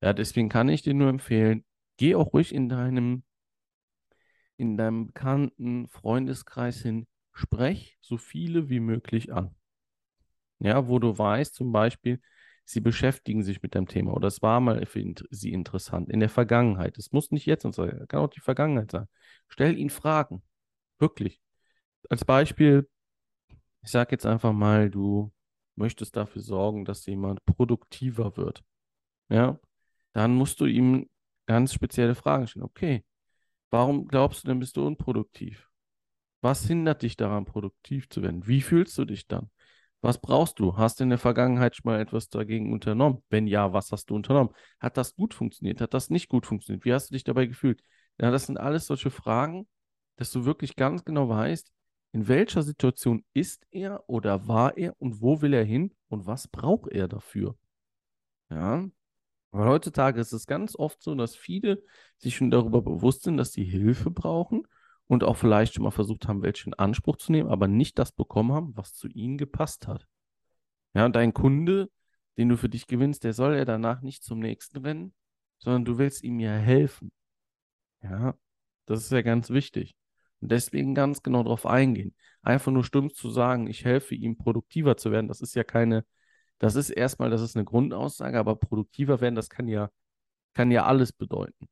Ja, 0.00 0.12
deswegen 0.12 0.48
kann 0.48 0.68
ich 0.68 0.82
dir 0.82 0.94
nur 0.94 1.08
empfehlen, 1.08 1.64
geh 1.96 2.14
auch 2.14 2.32
ruhig 2.32 2.54
in 2.54 2.68
deinem, 2.68 3.22
in 4.56 4.76
deinem 4.76 5.06
bekannten 5.06 5.88
Freundeskreis 5.88 6.82
hin, 6.82 7.06
sprech 7.32 7.98
so 8.00 8.16
viele 8.16 8.68
wie 8.68 8.80
möglich 8.80 9.32
an. 9.32 9.54
Ja, 10.60 10.88
wo 10.88 10.98
du 10.98 11.16
weißt, 11.16 11.54
zum 11.54 11.70
Beispiel, 11.72 12.20
sie 12.64 12.80
beschäftigen 12.80 13.42
sich 13.42 13.62
mit 13.62 13.74
dem 13.74 13.86
Thema 13.86 14.12
oder 14.12 14.28
es 14.28 14.42
war 14.42 14.60
mal 14.60 14.84
für 14.86 15.04
sie 15.30 15.52
interessant 15.52 16.10
in 16.10 16.20
der 16.20 16.28
Vergangenheit. 16.28 16.98
Es 16.98 17.12
muss 17.12 17.30
nicht 17.30 17.46
jetzt 17.46 17.64
und 17.64 17.74
so, 17.74 17.86
kann 18.08 18.20
auch 18.20 18.28
die 18.28 18.40
Vergangenheit 18.40 18.90
sein. 18.90 19.06
Stell 19.48 19.78
ihnen 19.78 19.90
Fragen. 19.90 20.42
Wirklich. 20.98 21.40
Als 22.10 22.24
Beispiel, 22.24 22.88
ich 23.82 23.90
sage 23.90 24.12
jetzt 24.12 24.26
einfach 24.26 24.52
mal, 24.52 24.90
du 24.90 25.32
möchtest 25.76 26.16
dafür 26.16 26.42
sorgen, 26.42 26.84
dass 26.84 27.06
jemand 27.06 27.44
produktiver 27.46 28.36
wird. 28.36 28.62
Ja, 29.28 29.58
dann 30.12 30.34
musst 30.34 30.60
du 30.60 30.66
ihm 30.66 31.08
ganz 31.46 31.74
spezielle 31.74 32.14
Fragen 32.14 32.46
stellen. 32.46 32.64
Okay, 32.64 33.04
warum 33.70 34.06
glaubst 34.08 34.44
du 34.44 34.48
denn, 34.48 34.60
bist 34.60 34.76
du 34.76 34.86
unproduktiv? 34.86 35.68
Was 36.40 36.66
hindert 36.66 37.02
dich 37.02 37.16
daran, 37.16 37.44
produktiv 37.44 38.08
zu 38.08 38.22
werden? 38.22 38.46
Wie 38.46 38.62
fühlst 38.62 38.96
du 38.98 39.04
dich 39.04 39.26
dann? 39.26 39.50
Was 40.00 40.20
brauchst 40.20 40.60
du? 40.60 40.76
Hast 40.76 41.00
du 41.00 41.04
in 41.04 41.10
der 41.10 41.18
Vergangenheit 41.18 41.76
schon 41.76 41.90
mal 41.90 42.00
etwas 42.00 42.28
dagegen 42.28 42.72
unternommen? 42.72 43.24
Wenn 43.30 43.48
ja, 43.48 43.72
was 43.72 43.90
hast 43.90 44.10
du 44.10 44.14
unternommen? 44.14 44.54
Hat 44.78 44.96
das 44.96 45.16
gut 45.16 45.34
funktioniert? 45.34 45.80
Hat 45.80 45.94
das 45.94 46.10
nicht 46.10 46.28
gut 46.28 46.46
funktioniert? 46.46 46.84
Wie 46.84 46.92
hast 46.92 47.10
du 47.10 47.14
dich 47.14 47.24
dabei 47.24 47.46
gefühlt? 47.46 47.82
Ja, 48.20 48.30
das 48.30 48.46
sind 48.46 48.58
alles 48.58 48.86
solche 48.86 49.10
Fragen, 49.10 49.66
dass 50.18 50.32
du 50.32 50.44
wirklich 50.44 50.76
ganz 50.76 51.04
genau 51.04 51.28
weißt, 51.30 51.72
in 52.12 52.28
welcher 52.28 52.62
Situation 52.62 53.24
ist 53.34 53.66
er 53.70 54.08
oder 54.08 54.48
war 54.48 54.76
er 54.76 54.94
und 55.00 55.22
wo 55.22 55.40
will 55.40 55.54
er 55.54 55.64
hin 55.64 55.94
und 56.08 56.26
was 56.26 56.48
braucht 56.48 56.90
er 56.90 57.08
dafür? 57.08 57.56
Ja, 58.50 58.86
weil 59.52 59.68
heutzutage 59.68 60.20
ist 60.20 60.32
es 60.32 60.46
ganz 60.46 60.76
oft 60.76 61.02
so, 61.02 61.14
dass 61.14 61.36
viele 61.36 61.82
sich 62.18 62.36
schon 62.36 62.50
darüber 62.50 62.82
bewusst 62.82 63.22
sind, 63.22 63.36
dass 63.36 63.52
sie 63.52 63.64
Hilfe 63.64 64.10
brauchen 64.10 64.66
und 65.06 65.24
auch 65.24 65.36
vielleicht 65.36 65.74
schon 65.74 65.84
mal 65.84 65.90
versucht 65.90 66.28
haben, 66.28 66.42
welchen 66.42 66.74
Anspruch 66.74 67.16
zu 67.16 67.32
nehmen, 67.32 67.48
aber 67.48 67.68
nicht 67.68 67.98
das 67.98 68.12
bekommen 68.12 68.52
haben, 68.52 68.76
was 68.76 68.94
zu 68.94 69.08
ihnen 69.08 69.38
gepasst 69.38 69.86
hat. 69.86 70.06
Ja, 70.94 71.06
und 71.06 71.16
dein 71.16 71.32
Kunde, 71.32 71.90
den 72.36 72.48
du 72.48 72.56
für 72.56 72.68
dich 72.68 72.86
gewinnst, 72.86 73.24
der 73.24 73.32
soll 73.32 73.56
ja 73.56 73.64
danach 73.64 74.02
nicht 74.02 74.24
zum 74.24 74.40
nächsten 74.40 74.78
rennen, 74.78 75.14
sondern 75.58 75.84
du 75.84 75.98
willst 75.98 76.24
ihm 76.24 76.40
ja 76.40 76.52
helfen. 76.52 77.12
Ja, 78.02 78.36
das 78.86 79.00
ist 79.00 79.12
ja 79.12 79.22
ganz 79.22 79.50
wichtig. 79.50 79.94
Und 80.40 80.52
deswegen 80.52 80.94
ganz 80.94 81.22
genau 81.22 81.42
darauf 81.42 81.66
eingehen. 81.66 82.14
Einfach 82.42 82.72
nur 82.72 82.84
stumpf 82.84 83.14
zu 83.14 83.30
sagen, 83.30 83.66
ich 83.66 83.84
helfe 83.84 84.14
ihm 84.14 84.36
produktiver 84.36 84.96
zu 84.96 85.10
werden, 85.10 85.28
das 85.28 85.40
ist 85.40 85.54
ja 85.54 85.64
keine 85.64 86.04
das 86.58 86.74
ist 86.74 86.90
erstmal, 86.90 87.30
das 87.30 87.40
ist 87.40 87.56
eine 87.56 87.64
Grundaussage, 87.64 88.38
aber 88.38 88.56
produktiver 88.56 89.20
werden, 89.20 89.36
das 89.36 89.48
kann 89.48 89.68
ja, 89.68 89.90
kann 90.54 90.70
ja 90.70 90.84
alles 90.84 91.12
bedeuten. 91.12 91.68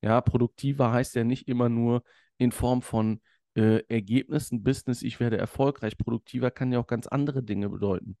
Ja, 0.00 0.20
produktiver 0.20 0.92
heißt 0.92 1.16
ja 1.16 1.24
nicht 1.24 1.48
immer 1.48 1.68
nur 1.68 2.04
in 2.38 2.52
Form 2.52 2.82
von 2.82 3.20
äh, 3.54 3.82
Ergebnissen, 3.88 4.62
Business, 4.62 5.02
ich 5.02 5.18
werde 5.18 5.38
erfolgreich. 5.38 5.98
Produktiver 5.98 6.52
kann 6.52 6.70
ja 6.70 6.78
auch 6.78 6.86
ganz 6.86 7.08
andere 7.08 7.42
Dinge 7.42 7.68
bedeuten. 7.68 8.16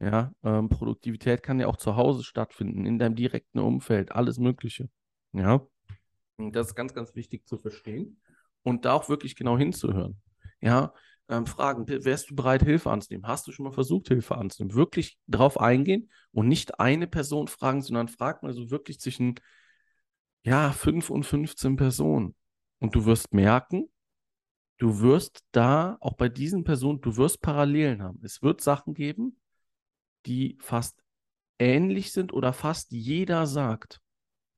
Ja, 0.00 0.32
ähm, 0.42 0.68
Produktivität 0.68 1.44
kann 1.44 1.60
ja 1.60 1.68
auch 1.68 1.76
zu 1.76 1.94
Hause 1.94 2.24
stattfinden, 2.24 2.86
in 2.86 2.98
deinem 2.98 3.14
direkten 3.14 3.60
Umfeld, 3.60 4.10
alles 4.10 4.38
Mögliche. 4.38 4.88
Ja, 5.32 5.64
das 6.38 6.68
ist 6.68 6.74
ganz, 6.74 6.92
ganz 6.92 7.14
wichtig 7.14 7.46
zu 7.46 7.56
verstehen 7.56 8.20
und 8.62 8.84
da 8.84 8.92
auch 8.92 9.08
wirklich 9.08 9.36
genau 9.36 9.58
hinzuhören. 9.58 10.20
Ja, 10.60 10.92
ähm, 11.28 11.46
fragen, 11.46 11.88
wärst 11.88 12.30
du 12.30 12.34
bereit, 12.34 12.62
Hilfe 12.62 12.90
anzunehmen? 12.90 13.26
Hast 13.26 13.46
du 13.46 13.52
schon 13.52 13.64
mal 13.64 13.72
versucht, 13.72 14.08
Hilfe 14.08 14.36
anzunehmen? 14.36 14.76
Wirklich 14.76 15.18
drauf 15.28 15.60
eingehen 15.60 16.10
und 16.32 16.48
nicht 16.48 16.78
eine 16.80 17.06
Person 17.06 17.48
fragen, 17.48 17.82
sondern 17.82 18.08
frag 18.08 18.42
mal 18.42 18.52
so 18.52 18.70
wirklich 18.70 19.00
zwischen, 19.00 19.36
ja, 20.42 20.72
5 20.72 21.10
und 21.10 21.24
15 21.24 21.76
Personen. 21.76 22.34
Und 22.78 22.94
du 22.94 23.06
wirst 23.06 23.32
merken, 23.32 23.88
du 24.78 25.00
wirst 25.00 25.44
da, 25.52 25.96
auch 26.00 26.14
bei 26.14 26.28
diesen 26.28 26.64
Personen, 26.64 27.00
du 27.00 27.16
wirst 27.16 27.40
Parallelen 27.40 28.02
haben. 28.02 28.20
Es 28.22 28.42
wird 28.42 28.60
Sachen 28.60 28.94
geben, 28.94 29.40
die 30.26 30.58
fast 30.60 31.02
ähnlich 31.58 32.12
sind 32.12 32.32
oder 32.32 32.52
fast 32.52 32.90
jeder 32.90 33.46
sagt. 33.46 34.00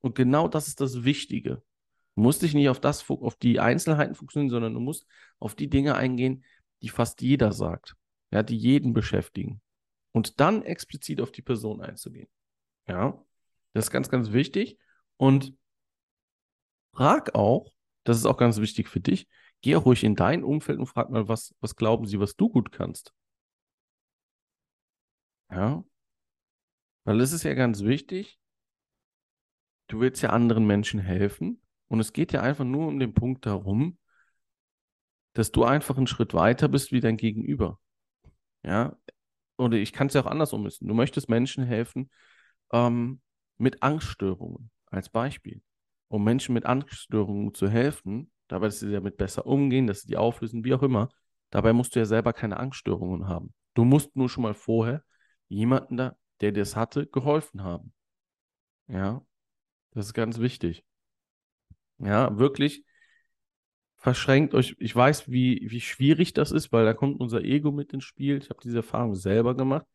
Und 0.01 0.15
genau 0.15 0.47
das 0.47 0.67
ist 0.67 0.81
das 0.81 1.03
Wichtige. 1.03 1.61
Du 2.15 2.21
musst 2.21 2.41
dich 2.41 2.53
nicht 2.53 2.69
auf, 2.69 2.79
das, 2.79 3.09
auf 3.09 3.35
die 3.35 3.59
Einzelheiten 3.59 4.15
fokussieren, 4.15 4.49
sondern 4.49 4.73
du 4.73 4.79
musst 4.79 5.05
auf 5.39 5.55
die 5.55 5.69
Dinge 5.69 5.95
eingehen, 5.95 6.45
die 6.81 6.89
fast 6.89 7.21
jeder 7.21 7.51
sagt. 7.51 7.95
Ja, 8.31 8.41
die 8.41 8.57
jeden 8.57 8.93
beschäftigen. 8.93 9.61
Und 10.11 10.39
dann 10.39 10.63
explizit 10.63 11.21
auf 11.21 11.31
die 11.31 11.41
Person 11.41 11.81
einzugehen. 11.81 12.29
Ja, 12.87 13.21
das 13.73 13.85
ist 13.85 13.91
ganz, 13.91 14.09
ganz 14.09 14.31
wichtig. 14.31 14.79
Und 15.17 15.53
frag 16.93 17.35
auch, 17.35 17.73
das 18.03 18.17
ist 18.17 18.25
auch 18.25 18.37
ganz 18.37 18.59
wichtig 18.59 18.87
für 18.87 19.01
dich, 19.01 19.27
geh 19.61 19.75
auch 19.75 19.85
ruhig 19.85 20.03
in 20.03 20.15
dein 20.15 20.43
Umfeld 20.43 20.79
und 20.79 20.85
frag 20.87 21.09
mal, 21.09 21.27
was, 21.27 21.53
was 21.59 21.75
glauben 21.75 22.05
sie, 22.05 22.19
was 22.19 22.35
du 22.35 22.49
gut 22.49 22.71
kannst. 22.71 23.13
Ja, 25.49 25.83
weil 27.03 27.21
es 27.21 27.31
ist 27.31 27.43
ja 27.43 27.53
ganz 27.53 27.83
wichtig, 27.83 28.39
du 29.87 29.99
willst 29.99 30.21
ja 30.21 30.31
anderen 30.31 30.65
Menschen 30.65 30.99
helfen 30.99 31.61
und 31.95 32.01
es 32.01 32.11
geht 32.11 32.33
ja 32.33 32.41
einfach 32.41 32.65
nur 32.65 32.89
um 32.89 32.99
den 32.99 33.13
Punkt 33.13 33.45
darum, 33.45 33.97
dass 35.31 35.53
du 35.53 35.63
einfach 35.63 35.95
einen 35.95 36.07
Schritt 36.07 36.33
weiter 36.33 36.67
bist 36.67 36.91
wie 36.91 36.99
dein 36.99 37.15
Gegenüber. 37.15 37.79
Ja, 38.63 38.97
oder 39.55 39.77
ich 39.77 39.93
kann 39.93 40.07
es 40.07 40.13
ja 40.13 40.21
auch 40.21 40.25
andersrum 40.25 40.63
müssen. 40.63 40.89
Du 40.89 40.93
möchtest 40.93 41.29
Menschen 41.29 41.63
helfen 41.63 42.11
ähm, 42.73 43.21
mit 43.57 43.81
Angststörungen 43.81 44.71
als 44.87 45.07
Beispiel. 45.07 45.61
Um 46.09 46.25
Menschen 46.25 46.53
mit 46.53 46.65
Angststörungen 46.65 47.53
zu 47.53 47.69
helfen, 47.69 48.29
dabei, 48.49 48.65
dass 48.65 48.81
sie 48.81 48.91
damit 48.91 49.15
besser 49.15 49.45
umgehen, 49.45 49.87
dass 49.87 50.01
sie 50.01 50.09
die 50.09 50.17
auflösen, 50.17 50.65
wie 50.65 50.73
auch 50.73 50.83
immer, 50.83 51.07
dabei 51.49 51.71
musst 51.71 51.95
du 51.95 51.99
ja 51.99 52.05
selber 52.05 52.33
keine 52.33 52.57
Angststörungen 52.57 53.29
haben. 53.29 53.53
Du 53.73 53.85
musst 53.85 54.17
nur 54.17 54.27
schon 54.27 54.43
mal 54.43 54.53
vorher 54.53 55.01
jemanden 55.47 55.95
da, 55.95 56.17
der 56.41 56.51
das 56.51 56.75
hatte, 56.75 57.07
geholfen 57.07 57.63
haben. 57.63 57.93
Ja, 58.87 59.25
das 59.91 60.07
ist 60.07 60.13
ganz 60.13 60.39
wichtig. 60.39 60.83
Ja, 61.99 62.37
wirklich 62.37 62.83
verschränkt 64.05 64.53
euch. 64.53 64.75
Ich 64.77 64.95
weiß, 64.95 65.31
wie, 65.31 65.65
wie 65.67 65.81
schwierig 65.81 66.33
das 66.33 66.51
ist, 66.51 66.71
weil 66.71 66.85
da 66.85 66.93
kommt 66.93 67.19
unser 67.19 67.43
Ego 67.43 67.71
mit 67.71 67.91
ins 67.91 68.03
Spiel. 68.03 68.37
Ich 68.37 68.51
habe 68.51 68.59
diese 68.63 68.77
Erfahrung 68.77 69.15
selber 69.15 69.55
gemacht. 69.55 69.87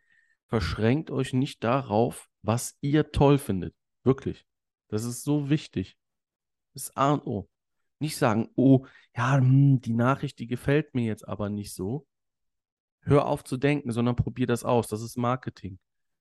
Verschränkt 0.48 1.12
euch 1.12 1.32
nicht 1.32 1.62
darauf, 1.62 2.28
was 2.42 2.76
ihr 2.80 3.12
toll 3.12 3.38
findet. 3.38 3.72
Wirklich. 4.02 4.44
Das 4.88 5.04
ist 5.04 5.22
so 5.22 5.48
wichtig. 5.48 5.96
Das 6.74 6.84
ist 6.84 6.96
A 6.96 7.12
und 7.12 7.24
O. 7.24 7.48
Nicht 8.00 8.16
sagen, 8.16 8.48
oh, 8.56 8.84
ja, 9.16 9.36
hm, 9.36 9.80
die 9.80 9.92
Nachricht, 9.92 10.40
die 10.40 10.48
gefällt 10.48 10.92
mir 10.92 11.04
jetzt 11.04 11.28
aber 11.28 11.48
nicht 11.48 11.72
so. 11.72 12.04
Hör 13.02 13.26
auf 13.26 13.44
zu 13.44 13.58
denken, 13.58 13.92
sondern 13.92 14.16
probier 14.16 14.48
das 14.48 14.64
aus. 14.64 14.88
Das 14.88 15.02
ist 15.02 15.18
Marketing. 15.18 15.78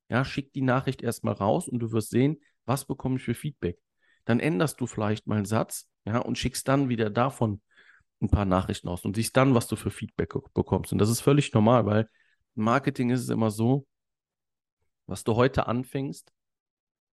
Ja, 0.09 0.23
schick 0.23 0.53
die 0.53 0.61
Nachricht 0.61 1.01
erstmal 1.01 1.33
raus 1.33 1.67
und 1.67 1.79
du 1.79 1.91
wirst 1.91 2.11
sehen, 2.11 2.37
was 2.65 2.85
bekomme 2.85 3.15
ich 3.15 3.23
für 3.23 3.33
Feedback. 3.33 3.79
Dann 4.25 4.39
änderst 4.39 4.79
du 4.79 4.87
vielleicht 4.87 5.27
mal 5.27 5.37
einen 5.37 5.45
Satz, 5.45 5.87
ja, 6.05 6.19
und 6.19 6.37
schickst 6.37 6.67
dann 6.67 6.89
wieder 6.89 7.09
davon 7.09 7.61
ein 8.21 8.29
paar 8.29 8.45
Nachrichten 8.45 8.87
aus 8.89 9.05
und 9.05 9.15
siehst 9.15 9.35
dann, 9.37 9.55
was 9.55 9.67
du 9.67 9.75
für 9.75 9.91
Feedback 9.91 10.33
bekommst. 10.53 10.91
Und 10.91 10.99
das 10.99 11.09
ist 11.09 11.21
völlig 11.21 11.53
normal, 11.53 11.85
weil 11.85 12.09
im 12.55 12.63
Marketing 12.63 13.09
ist 13.09 13.21
es 13.21 13.29
immer 13.29 13.51
so, 13.51 13.87
was 15.05 15.23
du 15.23 15.35
heute 15.35 15.67
anfängst, 15.67 16.31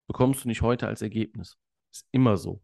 bekommst 0.07 0.43
du 0.43 0.47
nicht 0.47 0.61
heute 0.61 0.87
als 0.87 1.01
Ergebnis. 1.01 1.57
Ist 1.91 2.07
immer 2.11 2.37
so. 2.37 2.61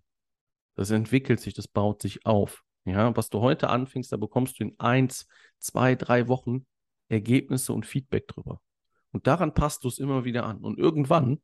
Das 0.76 0.90
entwickelt 0.92 1.40
sich, 1.40 1.54
das 1.54 1.68
baut 1.68 2.02
sich 2.02 2.26
auf. 2.26 2.64
Ja, 2.86 3.16
was 3.16 3.30
du 3.30 3.42
heute 3.42 3.70
anfängst, 3.70 4.12
da 4.12 4.18
bekommst 4.18 4.60
du 4.60 4.64
in 4.64 4.80
eins, 4.80 5.28
zwei, 5.60 5.96
drei 5.96 6.28
Wochen 6.28 6.66
Ergebnisse 7.10 7.74
und 7.74 7.86
Feedback 7.86 8.28
drüber. 8.28 8.62
Und 9.12 9.28
daran 9.28 9.54
passt 9.54 9.84
du 9.84 9.90
es 9.90 10.00
immer 10.00 10.26
wieder 10.26 10.46
an. 10.46 10.60
Und 10.60 10.80
irgendwann, 10.80 11.42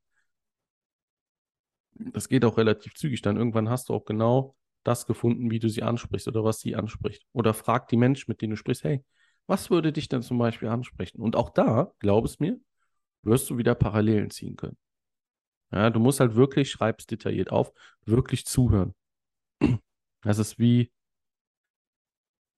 das 2.00 2.30
geht 2.30 2.46
auch 2.46 2.58
relativ 2.58 2.96
zügig, 2.96 3.22
dann 3.22 3.38
irgendwann 3.38 3.70
hast 3.70 3.90
du 3.90 3.94
auch 3.94 4.06
genau 4.06 4.56
das 4.84 5.06
gefunden, 5.06 5.52
wie 5.52 5.60
du 5.60 5.70
sie 5.70 5.84
ansprichst 5.84 6.28
oder 6.28 6.44
was 6.44 6.60
sie 6.60 6.76
anspricht. 6.76 7.26
Oder 7.34 7.54
frag 7.54 7.88
die 7.90 7.98
Menschen, 7.98 8.32
mit 8.32 8.42
denen 8.42 8.52
du 8.52 8.58
sprichst, 8.58 8.84
hey, 8.84 9.04
was 9.46 9.70
würde 9.70 9.92
dich 9.92 10.08
denn 10.08 10.22
zum 10.22 10.38
Beispiel 10.38 10.70
ansprechen? 10.70 11.22
Und 11.22 11.36
auch 11.36 11.50
da, 11.50 11.92
glaub 12.00 12.26
es 12.26 12.40
mir, 12.40 12.60
wirst 13.22 13.50
du 13.50 13.58
wieder 13.58 13.76
Parallelen 13.76 14.30
ziehen 14.30 14.56
können. 14.56 14.78
Ja, 15.72 15.90
du 15.90 16.00
musst 16.00 16.20
halt 16.20 16.36
wirklich, 16.36 16.72
schreib 16.72 17.00
es 17.00 17.06
detailliert 17.06 17.52
auf, 17.52 17.74
wirklich 18.06 18.46
zuhören. 18.46 18.96
Das 20.22 20.40
ist 20.40 20.60
wie, 20.60 20.92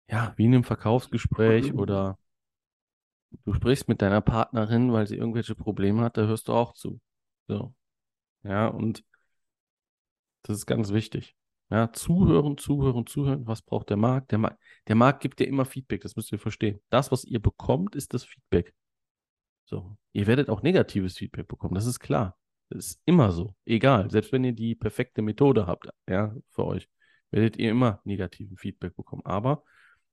ja, 0.07 0.33
wie 0.37 0.45
in 0.45 0.53
einem 0.53 0.63
Verkaufsgespräch 0.63 1.73
oder 1.73 2.17
du 3.45 3.53
sprichst 3.53 3.87
mit 3.87 4.01
deiner 4.01 4.21
Partnerin, 4.21 4.91
weil 4.91 5.07
sie 5.07 5.17
irgendwelche 5.17 5.55
Probleme 5.55 6.01
hat, 6.01 6.17
da 6.17 6.25
hörst 6.25 6.47
du 6.47 6.53
auch 6.53 6.73
zu. 6.73 6.99
So. 7.47 7.73
Ja, 8.43 8.67
und 8.67 9.03
das 10.43 10.57
ist 10.57 10.65
ganz 10.65 10.91
wichtig. 10.91 11.35
Ja, 11.71 11.91
zuhören, 11.93 12.57
zuhören, 12.57 13.05
zuhören. 13.05 13.45
Was 13.45 13.61
braucht 13.61 13.89
der 13.89 13.97
Markt? 13.97 14.31
Der, 14.31 14.39
Markt? 14.39 14.59
der 14.87 14.95
Markt 14.95 15.21
gibt 15.21 15.39
dir 15.39 15.47
immer 15.47 15.65
Feedback, 15.65 16.01
das 16.01 16.15
müsst 16.15 16.31
ihr 16.31 16.39
verstehen. 16.39 16.81
Das, 16.89 17.11
was 17.11 17.23
ihr 17.25 17.39
bekommt, 17.39 17.95
ist 17.95 18.13
das 18.13 18.23
Feedback. 18.23 18.73
So. 19.65 19.97
Ihr 20.13 20.25
werdet 20.25 20.49
auch 20.49 20.63
negatives 20.63 21.17
Feedback 21.17 21.47
bekommen, 21.47 21.75
das 21.75 21.85
ist 21.85 21.99
klar. 21.99 22.35
Das 22.69 22.85
ist 22.85 23.01
immer 23.05 23.31
so. 23.31 23.55
Egal. 23.65 24.09
Selbst 24.11 24.31
wenn 24.31 24.43
ihr 24.43 24.53
die 24.53 24.75
perfekte 24.75 25.21
Methode 25.21 25.67
habt, 25.67 25.89
ja, 26.07 26.35
für 26.49 26.65
euch, 26.65 26.89
werdet 27.31 27.57
ihr 27.57 27.71
immer 27.71 28.01
negativen 28.03 28.57
Feedback 28.57 28.95
bekommen. 28.95 29.23
Aber 29.25 29.63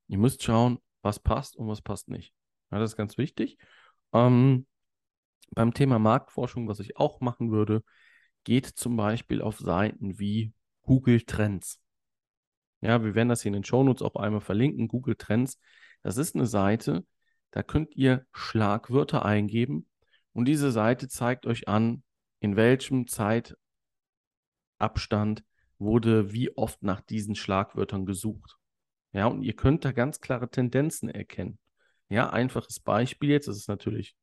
ihr 0.08 0.18
müsst 0.18 0.42
schauen, 0.42 0.78
was 1.02 1.20
passt 1.20 1.56
und 1.56 1.68
was 1.68 1.82
passt 1.82 2.08
nicht. 2.08 2.34
Ja, 2.70 2.78
das 2.78 2.92
ist 2.92 2.96
ganz 2.96 3.18
wichtig. 3.18 3.58
Ähm, 4.12 4.66
beim 5.50 5.74
Thema 5.74 5.98
Marktforschung, 5.98 6.68
was 6.68 6.80
ich 6.80 6.96
auch 6.96 7.20
machen 7.20 7.50
würde, 7.50 7.82
geht 8.46 8.66
zum 8.66 8.96
Beispiel 8.96 9.42
auf 9.42 9.58
Seiten 9.58 10.20
wie 10.20 10.52
Google 10.82 11.20
Trends. 11.22 11.80
Ja, 12.80 13.02
wir 13.02 13.16
werden 13.16 13.28
das 13.28 13.42
hier 13.42 13.48
in 13.48 13.54
den 13.54 13.64
Shownotes 13.64 14.02
auch 14.02 14.14
einmal 14.14 14.40
verlinken. 14.40 14.86
Google 14.86 15.16
Trends, 15.16 15.58
das 16.02 16.16
ist 16.16 16.36
eine 16.36 16.46
Seite, 16.46 17.04
da 17.50 17.64
könnt 17.64 17.96
ihr 17.96 18.24
Schlagwörter 18.32 19.24
eingeben 19.24 19.88
und 20.32 20.44
diese 20.44 20.70
Seite 20.70 21.08
zeigt 21.08 21.44
euch 21.44 21.66
an, 21.66 22.04
in 22.38 22.54
welchem 22.54 23.08
Zeitabstand 23.08 23.58
wurde 25.78 26.32
wie 26.32 26.56
oft 26.56 26.84
nach 26.84 27.00
diesen 27.00 27.34
Schlagwörtern 27.34 28.06
gesucht. 28.06 28.56
Ja, 29.10 29.26
und 29.26 29.42
ihr 29.42 29.56
könnt 29.56 29.84
da 29.84 29.90
ganz 29.90 30.20
klare 30.20 30.48
Tendenzen 30.48 31.08
erkennen. 31.08 31.58
Ja, 32.08 32.30
einfaches 32.30 32.78
Beispiel 32.78 33.30
jetzt, 33.30 33.48
das 33.48 33.56
ist 33.56 33.68
natürlich 33.68 34.14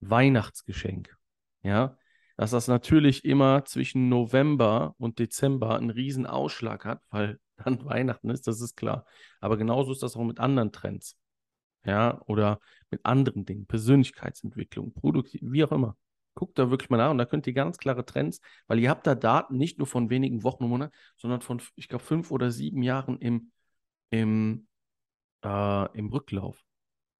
Weihnachtsgeschenk. 0.00 1.16
Ja, 1.62 1.96
dass 2.36 2.50
das 2.52 2.68
natürlich 2.68 3.24
immer 3.24 3.64
zwischen 3.64 4.08
November 4.08 4.94
und 4.98 5.18
Dezember 5.18 5.76
einen 5.76 5.90
riesen 5.90 6.26
Ausschlag 6.26 6.84
hat, 6.84 7.02
weil 7.10 7.38
dann 7.64 7.84
Weihnachten 7.84 8.30
ist, 8.30 8.46
das 8.46 8.60
ist 8.60 8.76
klar. 8.76 9.06
Aber 9.40 9.56
genauso 9.56 9.92
ist 9.92 10.02
das 10.02 10.16
auch 10.16 10.24
mit 10.24 10.40
anderen 10.40 10.72
Trends. 10.72 11.16
Ja, 11.84 12.20
oder 12.26 12.60
mit 12.90 13.04
anderen 13.04 13.44
Dingen, 13.44 13.66
Persönlichkeitsentwicklung, 13.66 14.92
Produktiv, 14.94 15.40
wie 15.44 15.64
auch 15.64 15.72
immer. 15.72 15.96
Guckt 16.34 16.58
da 16.58 16.70
wirklich 16.70 16.90
mal 16.90 16.96
nach 16.96 17.10
und 17.10 17.18
da 17.18 17.26
könnt 17.26 17.46
ihr 17.46 17.52
ganz 17.52 17.76
klare 17.76 18.04
Trends, 18.04 18.40
weil 18.68 18.78
ihr 18.78 18.88
habt 18.88 19.06
da 19.06 19.14
Daten 19.14 19.56
nicht 19.58 19.78
nur 19.78 19.86
von 19.86 20.08
wenigen 20.08 20.44
Wochen 20.44 20.64
und 20.64 20.70
Monaten, 20.70 20.94
sondern 21.16 21.40
von, 21.42 21.60
ich 21.74 21.88
glaube, 21.88 22.04
fünf 22.04 22.30
oder 22.30 22.50
sieben 22.50 22.82
Jahren 22.82 23.18
im, 23.18 23.50
im, 24.10 24.68
äh, 25.44 25.98
im 25.98 26.08
Rücklauf. 26.08 26.64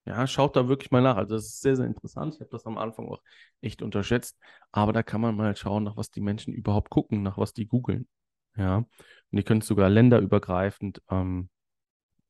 Ja, 0.04 0.26
schaut 0.26 0.56
da 0.56 0.68
wirklich 0.68 0.90
mal 0.90 1.02
nach. 1.02 1.16
Also 1.16 1.36
das 1.36 1.44
ist 1.46 1.60
sehr, 1.60 1.76
sehr 1.76 1.86
interessant. 1.86 2.34
Ich 2.34 2.40
habe 2.40 2.50
das 2.50 2.66
am 2.66 2.76
Anfang 2.76 3.08
auch 3.08 3.22
echt 3.60 3.82
unterschätzt. 3.82 4.36
Aber 4.72 4.92
da 4.92 5.02
kann 5.02 5.20
man 5.20 5.36
mal 5.36 5.54
schauen, 5.54 5.84
nach 5.84 5.96
was 5.96 6.10
die 6.10 6.20
Menschen 6.20 6.52
überhaupt 6.52 6.90
gucken, 6.90 7.22
nach 7.22 7.38
was 7.38 7.52
die 7.52 7.66
googeln. 7.66 8.08
Ja. 8.56 8.78
Und 8.78 8.88
ihr 9.30 9.44
könnt 9.44 9.64
sogar 9.64 9.88
länderübergreifend 9.88 11.02
ähm, 11.08 11.48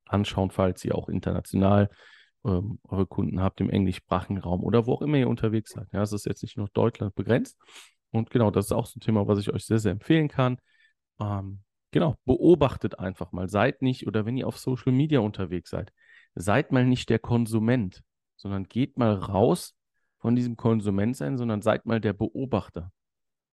anschauen, 0.04 0.50
falls 0.50 0.84
ihr 0.84 0.94
auch 0.94 1.08
international 1.08 1.88
ähm, 2.44 2.78
eure 2.84 3.06
Kunden 3.06 3.40
habt 3.40 3.60
im 3.60 3.70
englischsprachigen 3.70 4.38
Raum 4.38 4.62
oder 4.62 4.86
wo 4.86 4.92
auch 4.94 5.02
immer 5.02 5.16
ihr 5.16 5.28
unterwegs 5.28 5.72
seid. 5.72 5.88
Ja, 5.92 6.02
es 6.02 6.12
ist 6.12 6.26
jetzt 6.26 6.42
nicht 6.42 6.56
nur 6.56 6.68
Deutschland 6.72 7.14
begrenzt. 7.14 7.58
Und 8.10 8.30
genau, 8.30 8.50
das 8.50 8.66
ist 8.66 8.72
auch 8.72 8.86
so 8.86 8.98
ein 8.98 9.00
Thema, 9.00 9.26
was 9.26 9.38
ich 9.38 9.50
euch 9.50 9.64
sehr, 9.64 9.78
sehr 9.78 9.92
empfehlen 9.92 10.28
kann. 10.28 10.58
Ähm, 11.20 11.60
genau, 11.90 12.16
beobachtet 12.26 12.98
einfach 12.98 13.32
mal. 13.32 13.48
Seid 13.48 13.80
nicht, 13.80 14.06
oder 14.06 14.26
wenn 14.26 14.36
ihr 14.36 14.46
auf 14.46 14.58
Social 14.58 14.92
Media 14.92 15.20
unterwegs 15.20 15.70
seid, 15.70 15.92
seid 16.34 16.72
mal 16.72 16.84
nicht 16.84 17.10
der 17.10 17.18
Konsument, 17.18 18.02
sondern 18.36 18.64
geht 18.64 18.98
mal 18.98 19.14
raus 19.14 19.74
von 20.18 20.36
diesem 20.36 20.56
Konsument 20.56 21.16
sein, 21.16 21.36
sondern 21.36 21.62
seid 21.62 21.86
mal 21.86 22.00
der 22.00 22.12
Beobachter. 22.12 22.92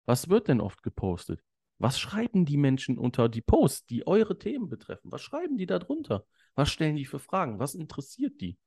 Was 0.06 0.30
wird 0.30 0.48
denn 0.48 0.62
oft 0.62 0.84
gepostet? 0.84 1.42
Was 1.78 2.00
schreiben 2.00 2.46
die 2.46 2.58
Menschen 2.58 2.98
unter 2.98 3.30
die 3.30 3.42
Posts, 3.42 3.86
die 3.86 4.06
eure 4.06 4.38
Themen 4.38 4.70
betreffen? 4.70 5.12
Was 5.12 5.22
schreiben 5.22 5.58
die 5.58 5.66
da 5.66 5.80
drunter? 5.80 6.26
Was 6.56 6.70
stellen 6.70 6.98
die 6.98 7.06
für 7.06 7.20
Fragen? 7.20 7.60
Was 7.60 7.74
interessiert 7.74 8.42
die? 8.42 8.58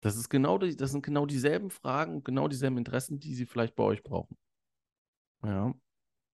Das, 0.00 0.16
ist 0.16 0.30
genau 0.30 0.58
die, 0.58 0.74
das 0.74 0.90
sind 0.90 1.04
genau 1.04 1.26
dieselben 1.26 1.70
Fragen 1.70 2.16
und 2.16 2.24
genau 2.24 2.48
dieselben 2.48 2.78
Interessen, 2.78 3.20
die 3.20 3.34
sie 3.34 3.46
vielleicht 3.46 3.76
bei 3.76 3.84
euch 3.84 4.02
brauchen. 4.02 4.36
Ja, 5.44 5.74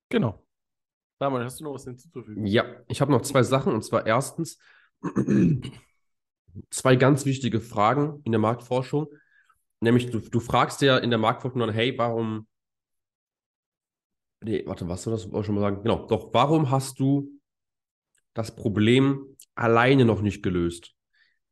genau. 0.10 0.46
Samuel, 1.20 1.44
hast 1.44 1.60
du 1.60 1.64
noch 1.64 1.74
was 1.74 1.84
hinzuzufügen? 1.84 2.46
Ja, 2.46 2.66
ich 2.88 3.02
habe 3.02 3.12
noch 3.12 3.24
zwei 3.24 3.44
Sachen. 3.44 3.74
Und 3.74 3.84
zwar 3.84 4.06
erstens, 4.06 4.60
zwei 6.70 6.96
ganz 6.96 7.26
wichtige 7.26 7.62
Fragen 7.62 8.22
in 8.24 8.32
der 8.32 8.40
Marktforschung. 8.40 9.08
Nämlich, 9.80 10.10
du, 10.10 10.20
du 10.20 10.40
fragst 10.40 10.82
ja 10.82 10.98
in 10.98 11.10
der 11.10 11.20
Marktforschung 11.20 11.60
dann, 11.60 11.72
hey, 11.72 11.98
warum 11.98 12.48
Nee, 14.42 14.64
warte, 14.66 14.88
was 14.88 15.04
soll 15.04 15.14
das 15.14 15.24
schon 15.24 15.56
mal 15.56 15.62
sagen? 15.62 15.82
Genau, 15.82 16.06
doch, 16.06 16.34
warum 16.34 16.70
hast 16.70 17.00
du 17.00 17.30
das 18.34 18.56
Problem 18.56 19.36
alleine 19.56 20.06
noch 20.06 20.22
nicht 20.22 20.44
gelöst? 20.44 20.94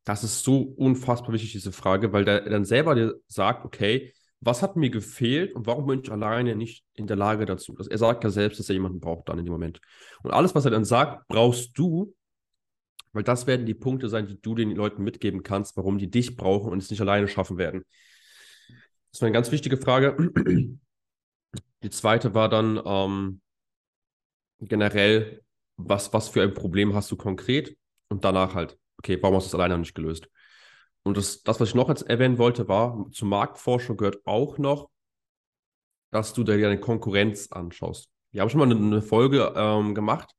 Das 0.04 0.24
ist 0.24 0.44
so 0.44 0.62
unfassbar 0.62 1.34
wichtig, 1.34 1.52
diese 1.54 1.72
Frage, 1.72 2.14
weil 2.14 2.26
der 2.26 2.42
dann 2.48 2.64
selber 2.64 2.94
dir 2.94 3.16
sagt, 3.28 3.66
okay, 3.66 4.14
was 4.40 4.62
hat 4.62 4.76
mir 4.76 4.92
gefehlt 4.92 5.56
und 5.56 5.66
warum 5.66 5.88
bin 5.88 6.02
ich 6.04 6.12
alleine 6.12 6.56
nicht 6.56 6.86
in 6.94 7.08
der 7.08 7.18
Lage 7.18 7.46
dazu? 7.46 7.76
Er 7.90 7.98
sagt 7.98 8.24
ja 8.24 8.30
selbst, 8.30 8.60
dass 8.60 8.70
er 8.70 8.74
jemanden 8.74 9.00
braucht 9.00 9.30
dann 9.30 9.40
in 9.40 9.46
dem 9.46 9.52
Moment. 9.52 9.82
Und 10.22 10.32
alles, 10.32 10.54
was 10.54 10.66
er 10.66 10.72
dann 10.72 10.86
sagt, 10.86 11.28
brauchst 11.28 11.76
du, 11.78 12.14
weil 13.16 13.24
das 13.24 13.48
werden 13.48 13.66
die 13.66 13.74
Punkte 13.74 14.10
sein, 14.10 14.28
die 14.28 14.40
du 14.42 14.56
den 14.56 14.72
Leuten 14.72 15.02
mitgeben 15.02 15.42
kannst, 15.42 15.78
warum 15.78 15.98
die 15.98 16.12
dich 16.12 16.36
brauchen 16.36 16.70
und 16.70 16.80
es 16.80 16.90
nicht 16.92 17.00
alleine 17.00 17.30
schaffen 17.30 17.58
werden. 17.58 17.86
Das 19.12 19.22
war 19.22 19.28
eine 19.28 19.34
ganz 19.34 19.54
wichtige 19.54 19.78
Frage. 19.78 20.18
Die 21.82 21.90
zweite 21.90 22.34
war 22.34 22.50
dann 22.50 22.82
ähm, 22.86 23.42
generell, 24.60 25.42
was, 25.78 26.12
was 26.12 26.28
für 26.28 26.44
ein 26.44 26.54
Problem 26.54 26.94
hast 26.94 27.10
du 27.10 27.16
konkret? 27.16 27.78
Und 28.10 28.26
danach 28.26 28.54
halt, 28.54 28.78
okay, 28.98 29.18
warum 29.22 29.38
hast 29.38 29.46
du 29.46 29.48
es 29.48 29.56
alleine 29.56 29.76
noch 29.76 29.80
nicht 29.80 29.96
gelöst? 29.96 30.28
Und 31.04 31.16
das, 31.16 31.42
das, 31.42 31.62
was 31.62 31.70
ich 31.70 31.76
noch 31.76 31.88
jetzt 31.88 32.02
erwähnen 32.02 32.38
wollte, 32.38 32.68
war, 32.68 33.10
zur 33.12 33.30
Marktforschung 33.30 33.96
gehört 33.96 34.26
auch 34.26 34.58
noch, 34.58 34.90
dass 36.12 36.34
du 36.34 36.44
dir 36.44 36.60
deine 36.60 36.82
Konkurrenz 36.82 37.50
anschaust. 37.50 38.10
Wir 38.32 38.42
haben 38.42 38.50
schon 38.50 38.60
mal 38.60 38.70
eine, 38.70 38.76
eine 38.76 39.02
Folge 39.02 39.54
ähm, 39.56 39.96
gemacht, 39.96 40.32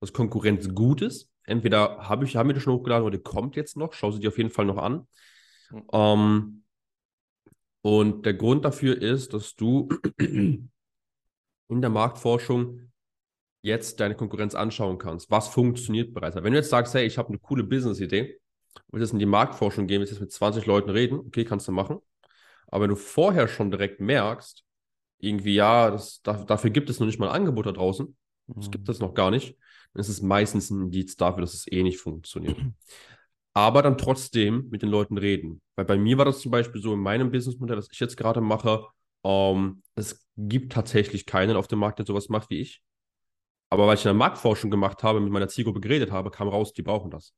dass 0.00 0.12
Konkurrenz 0.12 0.74
gut 0.74 1.00
ist. 1.00 1.30
Entweder 1.48 2.08
habe 2.08 2.24
ich, 2.24 2.36
haben 2.36 2.48
wir 2.48 2.54
die 2.54 2.60
schon 2.60 2.74
hochgeladen 2.74 3.06
oder 3.06 3.16
die 3.16 3.22
kommt 3.22 3.56
jetzt 3.56 3.76
noch. 3.76 3.94
Schau 3.94 4.10
sie 4.10 4.20
dir 4.20 4.28
auf 4.28 4.38
jeden 4.38 4.50
Fall 4.50 4.66
noch 4.66 4.76
an. 4.76 5.06
Mhm. 5.70 5.82
Ähm, 5.92 6.64
und 7.80 8.26
der 8.26 8.34
Grund 8.34 8.64
dafür 8.64 9.00
ist, 9.00 9.32
dass 9.32 9.56
du 9.56 9.88
in 10.18 10.70
der 11.68 11.90
Marktforschung 11.90 12.90
jetzt 13.62 14.00
deine 14.00 14.14
Konkurrenz 14.14 14.54
anschauen 14.54 14.98
kannst. 14.98 15.30
Was 15.30 15.48
funktioniert 15.48 16.12
bereits? 16.12 16.36
Wenn 16.36 16.52
du 16.52 16.58
jetzt 16.58 16.70
sagst, 16.70 16.94
hey, 16.94 17.06
ich 17.06 17.16
habe 17.16 17.28
eine 17.28 17.38
coole 17.38 17.64
Business-Idee, 17.64 18.38
willst 18.88 19.06
jetzt 19.06 19.12
in 19.12 19.18
die 19.18 19.26
Marktforschung 19.26 19.86
gehen, 19.86 20.00
willst 20.00 20.12
jetzt 20.12 20.20
mit 20.20 20.32
20 20.32 20.66
Leuten 20.66 20.90
reden, 20.90 21.18
okay, 21.18 21.44
kannst 21.44 21.66
du 21.66 21.72
machen. 21.72 21.98
Aber 22.66 22.82
wenn 22.82 22.90
du 22.90 22.96
vorher 22.96 23.48
schon 23.48 23.70
direkt 23.70 24.00
merkst, 24.00 24.64
irgendwie, 25.18 25.54
ja, 25.54 25.90
das, 25.90 26.20
dafür 26.22 26.70
gibt 26.70 26.90
es 26.90 27.00
noch 27.00 27.06
nicht 27.06 27.18
mal 27.18 27.28
ein 27.28 27.34
Angebot 27.34 27.66
da 27.66 27.72
draußen, 27.72 28.16
es 28.58 28.66
mhm. 28.66 28.70
gibt 28.70 28.88
das 28.88 29.00
noch 29.00 29.14
gar 29.14 29.30
nicht, 29.30 29.56
dann 29.92 30.00
ist 30.00 30.08
es 30.08 30.22
meistens 30.22 30.70
ein 30.70 30.82
Indiz 30.82 31.16
dafür, 31.16 31.40
dass 31.42 31.54
es 31.54 31.70
eh 31.70 31.82
nicht 31.82 31.98
funktioniert. 31.98 32.56
Aber 33.54 33.82
dann 33.82 33.98
trotzdem 33.98 34.68
mit 34.70 34.82
den 34.82 34.88
Leuten 34.88 35.18
reden. 35.18 35.60
Weil 35.74 35.84
bei 35.84 35.96
mir 35.96 36.18
war 36.18 36.24
das 36.24 36.40
zum 36.40 36.52
Beispiel 36.52 36.80
so 36.80 36.94
in 36.94 37.00
meinem 37.00 37.30
Businessmodell, 37.30 37.76
das 37.76 37.88
ich 37.90 37.98
jetzt 37.98 38.16
gerade 38.16 38.40
mache, 38.40 38.86
ähm, 39.24 39.82
es 39.96 40.24
gibt 40.36 40.72
tatsächlich 40.72 41.26
keinen 41.26 41.56
auf 41.56 41.66
dem 41.66 41.80
Markt, 41.80 41.98
der 41.98 42.06
sowas 42.06 42.28
macht 42.28 42.50
wie 42.50 42.60
ich. 42.60 42.82
Aber 43.70 43.86
weil 43.86 43.96
ich 43.96 44.06
eine 44.06 44.16
Marktforschung 44.16 44.70
gemacht 44.70 45.02
habe, 45.02 45.20
mit 45.20 45.32
meiner 45.32 45.48
Zielgruppe 45.48 45.80
geredet 45.80 46.12
habe, 46.12 46.30
kam 46.30 46.48
raus, 46.48 46.72
die 46.72 46.82
brauchen 46.82 47.10
das 47.10 47.34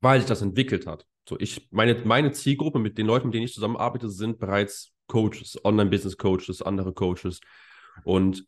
weil 0.00 0.20
sich 0.20 0.28
das 0.28 0.42
entwickelt 0.42 0.86
hat. 0.86 1.06
So, 1.28 1.36
ich, 1.40 1.68
meine, 1.70 1.94
meine 2.04 2.32
Zielgruppe 2.32 2.78
mit 2.78 2.98
den 2.98 3.06
Leuten, 3.06 3.28
mit 3.28 3.34
denen 3.34 3.44
ich 3.44 3.54
zusammenarbeite, 3.54 4.08
sind 4.08 4.38
bereits 4.38 4.92
Coaches, 5.08 5.58
Online-Business-Coaches, 5.64 6.62
andere 6.62 6.92
Coaches. 6.92 7.40
Und 8.04 8.46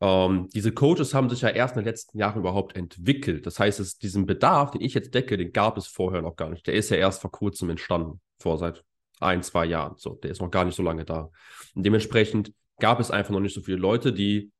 ähm, 0.00 0.48
diese 0.54 0.72
Coaches 0.72 1.14
haben 1.14 1.28
sich 1.28 1.42
ja 1.42 1.50
erst 1.50 1.76
in 1.76 1.80
den 1.80 1.86
letzten 1.86 2.18
Jahren 2.18 2.38
überhaupt 2.38 2.76
entwickelt. 2.76 3.46
Das 3.46 3.58
heißt, 3.58 3.80
es, 3.80 3.98
diesen 3.98 4.26
Bedarf, 4.26 4.70
den 4.70 4.80
ich 4.80 4.94
jetzt 4.94 5.14
decke, 5.14 5.36
den 5.36 5.52
gab 5.52 5.76
es 5.76 5.86
vorher 5.86 6.22
noch 6.22 6.36
gar 6.36 6.50
nicht. 6.50 6.66
Der 6.66 6.74
ist 6.74 6.90
ja 6.90 6.96
erst 6.96 7.20
vor 7.20 7.30
kurzem 7.30 7.70
entstanden, 7.70 8.20
vor 8.38 8.58
seit 8.58 8.82
ein, 9.20 9.42
zwei 9.42 9.66
Jahren. 9.66 9.96
So, 9.96 10.14
der 10.14 10.30
ist 10.30 10.40
noch 10.40 10.50
gar 10.50 10.64
nicht 10.64 10.74
so 10.74 10.82
lange 10.82 11.04
da. 11.04 11.30
Und 11.74 11.84
dementsprechend 11.84 12.52
gab 12.78 12.98
es 13.00 13.10
einfach 13.10 13.32
noch 13.32 13.40
nicht 13.40 13.54
so 13.54 13.60
viele 13.60 13.76
Leute, 13.76 14.12
die 14.12 14.50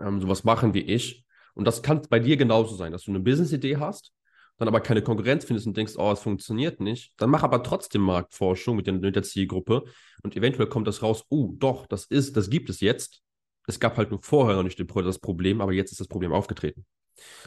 ähm, 0.00 0.20
sowas 0.20 0.44
machen 0.44 0.74
wie 0.74 0.82
ich. 0.82 1.24
Und 1.54 1.64
das 1.64 1.82
kann 1.82 2.02
bei 2.10 2.18
dir 2.18 2.36
genauso 2.36 2.74
sein, 2.74 2.92
dass 2.92 3.04
du 3.04 3.12
eine 3.12 3.20
Business-Idee 3.20 3.76
hast 3.76 4.12
dann 4.58 4.68
aber 4.68 4.80
keine 4.80 5.02
Konkurrenz 5.02 5.44
findest 5.44 5.66
und 5.66 5.76
denkst, 5.76 5.94
oh, 5.96 6.10
es 6.12 6.20
funktioniert 6.20 6.80
nicht, 6.80 7.12
dann 7.16 7.30
mach 7.30 7.44
aber 7.44 7.62
trotzdem 7.62 8.02
Marktforschung 8.02 8.76
mit, 8.76 8.86
den, 8.86 9.00
mit 9.00 9.14
der 9.14 9.22
Zielgruppe 9.22 9.84
und 10.22 10.36
eventuell 10.36 10.68
kommt 10.68 10.88
das 10.88 11.02
raus, 11.02 11.24
oh, 11.28 11.54
doch, 11.56 11.86
das 11.86 12.04
ist, 12.04 12.36
das 12.36 12.50
gibt 12.50 12.68
es 12.68 12.80
jetzt. 12.80 13.22
Es 13.68 13.78
gab 13.78 13.96
halt 13.96 14.10
nur 14.10 14.20
vorher 14.20 14.56
noch 14.56 14.64
nicht 14.64 14.80
das 14.80 15.18
Problem, 15.18 15.60
aber 15.60 15.72
jetzt 15.72 15.92
ist 15.92 16.00
das 16.00 16.08
Problem 16.08 16.32
aufgetreten. 16.32 16.84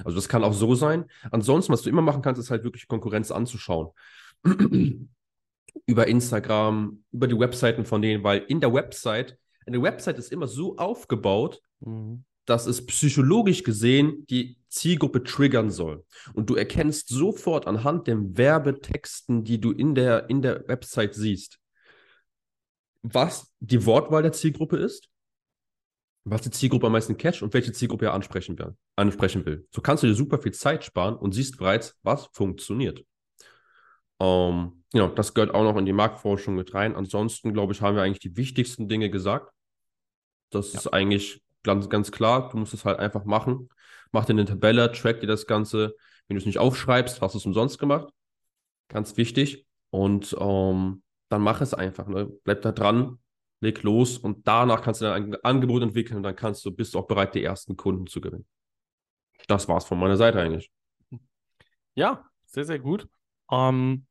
Also 0.04 0.16
das 0.16 0.30
kann 0.30 0.44
auch 0.44 0.54
so 0.54 0.76
sein. 0.76 1.06
Ansonsten, 1.32 1.74
was 1.74 1.82
du 1.82 1.90
immer 1.90 2.02
machen 2.02 2.22
kannst, 2.22 2.40
ist 2.40 2.52
halt 2.52 2.64
wirklich 2.64 2.88
Konkurrenz 2.88 3.32
anzuschauen. 3.32 3.90
über 5.86 6.08
Instagram, 6.08 7.04
über 7.12 7.28
die 7.28 7.40
Webseiten 7.40 7.86
von 7.86 8.02
denen, 8.02 8.24
weil 8.24 8.40
in 8.48 8.60
der 8.60 8.74
Website, 8.74 9.38
eine 9.66 9.82
Website 9.82 10.18
ist 10.18 10.32
immer 10.32 10.48
so 10.48 10.78
aufgebaut, 10.78 11.62
mhm 11.80 12.26
dass 12.46 12.66
es 12.66 12.86
psychologisch 12.86 13.64
gesehen 13.64 14.26
die 14.30 14.58
Zielgruppe 14.68 15.24
triggern 15.24 15.70
soll. 15.70 16.06
Und 16.34 16.50
du 16.50 16.56
erkennst 16.56 17.10
sofort 17.10 17.68
anhand 17.68 18.08
den 18.08 18.38
Werbetexten, 18.38 19.44
die 19.44 19.62
du 19.62 19.72
in 19.72 19.96
der, 19.96 20.30
in 20.30 20.42
der 20.42 20.68
Website 20.68 21.14
siehst, 21.14 21.60
was 23.04 23.54
die 23.60 23.86
Wortwahl 23.86 24.24
der 24.24 24.32
Zielgruppe 24.32 24.78
ist, 24.78 25.10
was 26.24 26.42
die 26.42 26.52
Zielgruppe 26.52 26.88
am 26.88 26.94
meisten 26.94 27.18
catcht 27.18 27.42
und 27.42 27.54
welche 27.54 27.72
Zielgruppe 27.72 28.06
er 28.06 28.14
ansprechen 28.14 28.58
will. 28.58 28.76
Ansprechen 28.96 29.46
will. 29.46 29.68
So 29.72 29.82
kannst 29.82 30.04
du 30.04 30.08
dir 30.08 30.14
super 30.14 30.38
viel 30.38 30.54
Zeit 30.54 30.84
sparen 30.84 31.16
und 31.16 31.34
siehst 31.34 31.58
bereits, 31.58 31.98
was 32.04 32.28
funktioniert. 32.34 33.04
Ähm, 34.20 34.84
genau, 34.92 35.08
das 35.08 35.34
gehört 35.34 35.54
auch 35.54 35.64
noch 35.64 35.78
in 35.78 35.86
die 35.86 35.94
Marktforschung 35.94 36.56
mit 36.56 36.74
rein. 36.76 36.96
Ansonsten, 36.96 37.54
glaube 37.54 37.74
ich, 37.74 37.82
haben 37.82 37.96
wir 37.96 38.04
eigentlich 38.04 38.20
die 38.20 38.38
wichtigsten 38.38 38.88
Dinge 38.88 39.10
gesagt. 39.10 39.52
Das 40.52 40.74
ja. 40.74 40.80
ist 40.80 40.88
eigentlich 40.88 41.42
ganz, 41.64 41.90
ganz 41.90 42.12
klar, 42.12 42.50
du 42.50 42.58
musst 42.58 42.74
es 42.74 42.86
halt 42.86 43.00
einfach 43.00 43.26
machen. 43.26 43.70
Mach 44.12 44.26
dir 44.26 44.34
eine 44.34 44.46
Tabelle, 44.46 44.92
track 44.92 45.22
dir 45.22 45.28
das 45.28 45.48
Ganze. 45.48 45.96
Wenn 46.28 46.36
du 46.36 46.40
es 46.40 46.46
nicht 46.46 46.60
aufschreibst, 46.60 47.22
hast 47.22 47.34
du 47.34 47.40
es 47.40 47.46
umsonst 47.46 47.80
gemacht. 47.80 48.14
Ganz 48.90 49.18
wichtig. 49.18 49.66
Und 49.90 50.36
ähm, 50.40 51.02
dann 51.30 51.42
mach 51.42 51.62
es 51.62 51.74
einfach. 51.74 52.08
Ne? 52.08 52.32
Bleib 52.44 52.62
da 52.62 52.72
dran, 52.72 53.18
leg 53.62 53.82
los 53.84 54.18
und 54.18 54.48
danach 54.48 54.82
kannst 54.82 55.02
du 55.02 55.06
dann 55.06 55.34
ein 55.34 55.36
Angebot 55.44 55.84
entwickeln 55.84 56.18
und 56.18 56.24
dann 56.24 56.36
kannst 56.36 56.66
du, 56.66 56.72
bist 56.72 56.94
du 56.94 57.00
auch 57.00 57.08
bereit, 57.08 57.36
die 57.36 57.44
ersten 57.44 57.78
Kunden 57.78 58.08
zu 58.08 58.20
gewinnen. 58.20 58.46
Das 59.48 59.68
war's 59.68 59.86
von 59.86 60.00
meiner 60.00 60.18
Seite 60.18 60.42
eigentlich. 60.42 60.72
Ja, 61.96 62.26
sehr, 62.46 62.66
sehr 62.66 62.80
gut. 62.80 63.08
Ähm, 63.52 64.06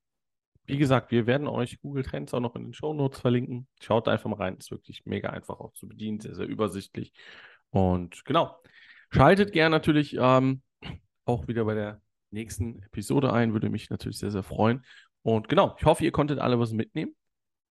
wie 0.64 0.78
gesagt, 0.78 1.10
wir 1.10 1.26
werden 1.26 1.48
euch 1.48 1.80
Google 1.80 2.04
Trends 2.04 2.32
auch 2.32 2.40
noch 2.40 2.54
in 2.54 2.64
den 2.64 2.72
Show 2.74 2.92
Notes 2.92 3.20
verlinken. 3.20 3.66
Schaut 3.80 4.06
einfach 4.06 4.30
mal 4.30 4.36
rein, 4.36 4.56
ist 4.56 4.70
wirklich 4.70 5.04
mega 5.04 5.30
einfach 5.30 5.58
auch 5.58 5.72
zu 5.72 5.88
bedienen, 5.88 6.20
sehr, 6.20 6.34
sehr 6.34 6.46
übersichtlich. 6.46 7.12
Und 7.70 8.24
genau, 8.24 8.56
schaltet 9.10 9.52
gerne 9.52 9.74
natürlich 9.74 10.16
ähm, 10.18 10.62
auch 11.24 11.48
wieder 11.48 11.64
bei 11.64 11.74
der 11.74 12.00
nächsten 12.30 12.82
Episode 12.82 13.32
ein, 13.32 13.52
würde 13.52 13.68
mich 13.68 13.90
natürlich 13.90 14.18
sehr, 14.18 14.30
sehr 14.30 14.44
freuen. 14.44 14.84
Und 15.22 15.48
genau, 15.48 15.74
ich 15.78 15.84
hoffe, 15.84 16.04
ihr 16.04 16.12
konntet 16.12 16.38
alle 16.38 16.58
was 16.58 16.72
mitnehmen, 16.72 17.14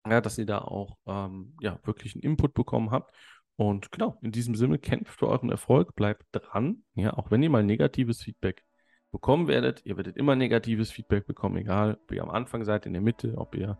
ja, 0.07 0.21
dass 0.21 0.37
ihr 0.37 0.45
da 0.45 0.59
auch 0.59 0.97
ähm, 1.05 1.55
ja, 1.61 1.79
wirklich 1.83 2.15
einen 2.15 2.23
Input 2.23 2.53
bekommen 2.53 2.91
habt. 2.91 3.15
Und 3.55 3.91
genau, 3.91 4.17
in 4.21 4.31
diesem 4.31 4.55
Sinne, 4.55 4.77
kämpft 4.77 5.19
für 5.19 5.27
euren 5.27 5.49
Erfolg, 5.49 5.95
bleibt 5.95 6.25
dran, 6.31 6.83
ja, 6.93 7.13
auch 7.17 7.31
wenn 7.31 7.41
ihr 7.41 7.49
mal 7.49 7.63
negatives 7.63 8.21
Feedback 8.21 8.63
bekommen 9.11 9.47
werdet. 9.47 9.81
Ihr 9.85 9.97
werdet 9.97 10.17
immer 10.17 10.35
negatives 10.35 10.91
Feedback 10.91 11.25
bekommen, 11.25 11.57
egal 11.57 11.97
ob 12.03 12.11
ihr 12.11 12.21
am 12.21 12.29
Anfang 12.29 12.63
seid, 12.65 12.85
in 12.85 12.93
der 12.93 13.01
Mitte, 13.01 13.33
ob 13.37 13.55
ihr 13.55 13.77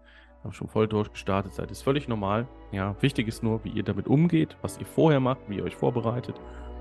schon 0.52 0.68
voll 0.68 0.88
durchgestartet 0.88 1.54
seid, 1.54 1.72
ist 1.72 1.82
völlig 1.82 2.08
normal. 2.08 2.48
Ja, 2.72 2.96
wichtig 3.02 3.28
ist 3.28 3.44
nur, 3.44 3.64
wie 3.64 3.70
ihr 3.70 3.84
damit 3.84 4.08
umgeht, 4.08 4.58
was 4.62 4.78
ihr 4.80 4.86
vorher 4.86 5.20
macht, 5.20 5.42
wie 5.50 5.58
ihr 5.58 5.64
euch 5.64 5.76
vorbereitet. 5.76 6.40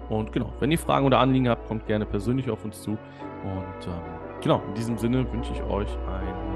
Und 0.09 0.33
genau, 0.33 0.53
wenn 0.61 0.71
ihr 0.71 0.79
Fragen 0.79 1.07
oder 1.07 1.19
Anliegen 1.19 1.49
habt, 1.49 1.67
kommt 1.67 1.87
gerne 1.87 2.07
persönlich 2.07 2.49
auf 2.49 2.65
uns 2.65 2.81
zu. 2.83 2.93
Und 2.93 3.87
ähm, 3.87 4.41
genau, 4.41 4.63
in 4.69 4.75
diesem 4.75 4.99
Sinne 4.99 5.31
wünsche 5.33 5.53
ich 5.53 5.63
euch 5.63 5.91
ein, 5.91 6.27
ja, 6.27 6.56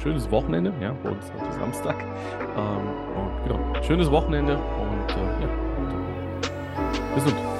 schönes 0.00 0.30
Wochenende. 0.30 0.72
Ja, 0.80 0.94
bei 1.02 1.10
uns 1.10 1.32
heute 1.32 1.52
Samstag. 1.52 1.96
Ähm, 2.56 2.88
und 3.16 3.44
genau, 3.44 3.82
schönes 3.82 4.10
Wochenende 4.10 4.54
und 4.56 5.10
äh, 5.10 5.42
ja, 5.42 7.14
gesund. 7.14 7.57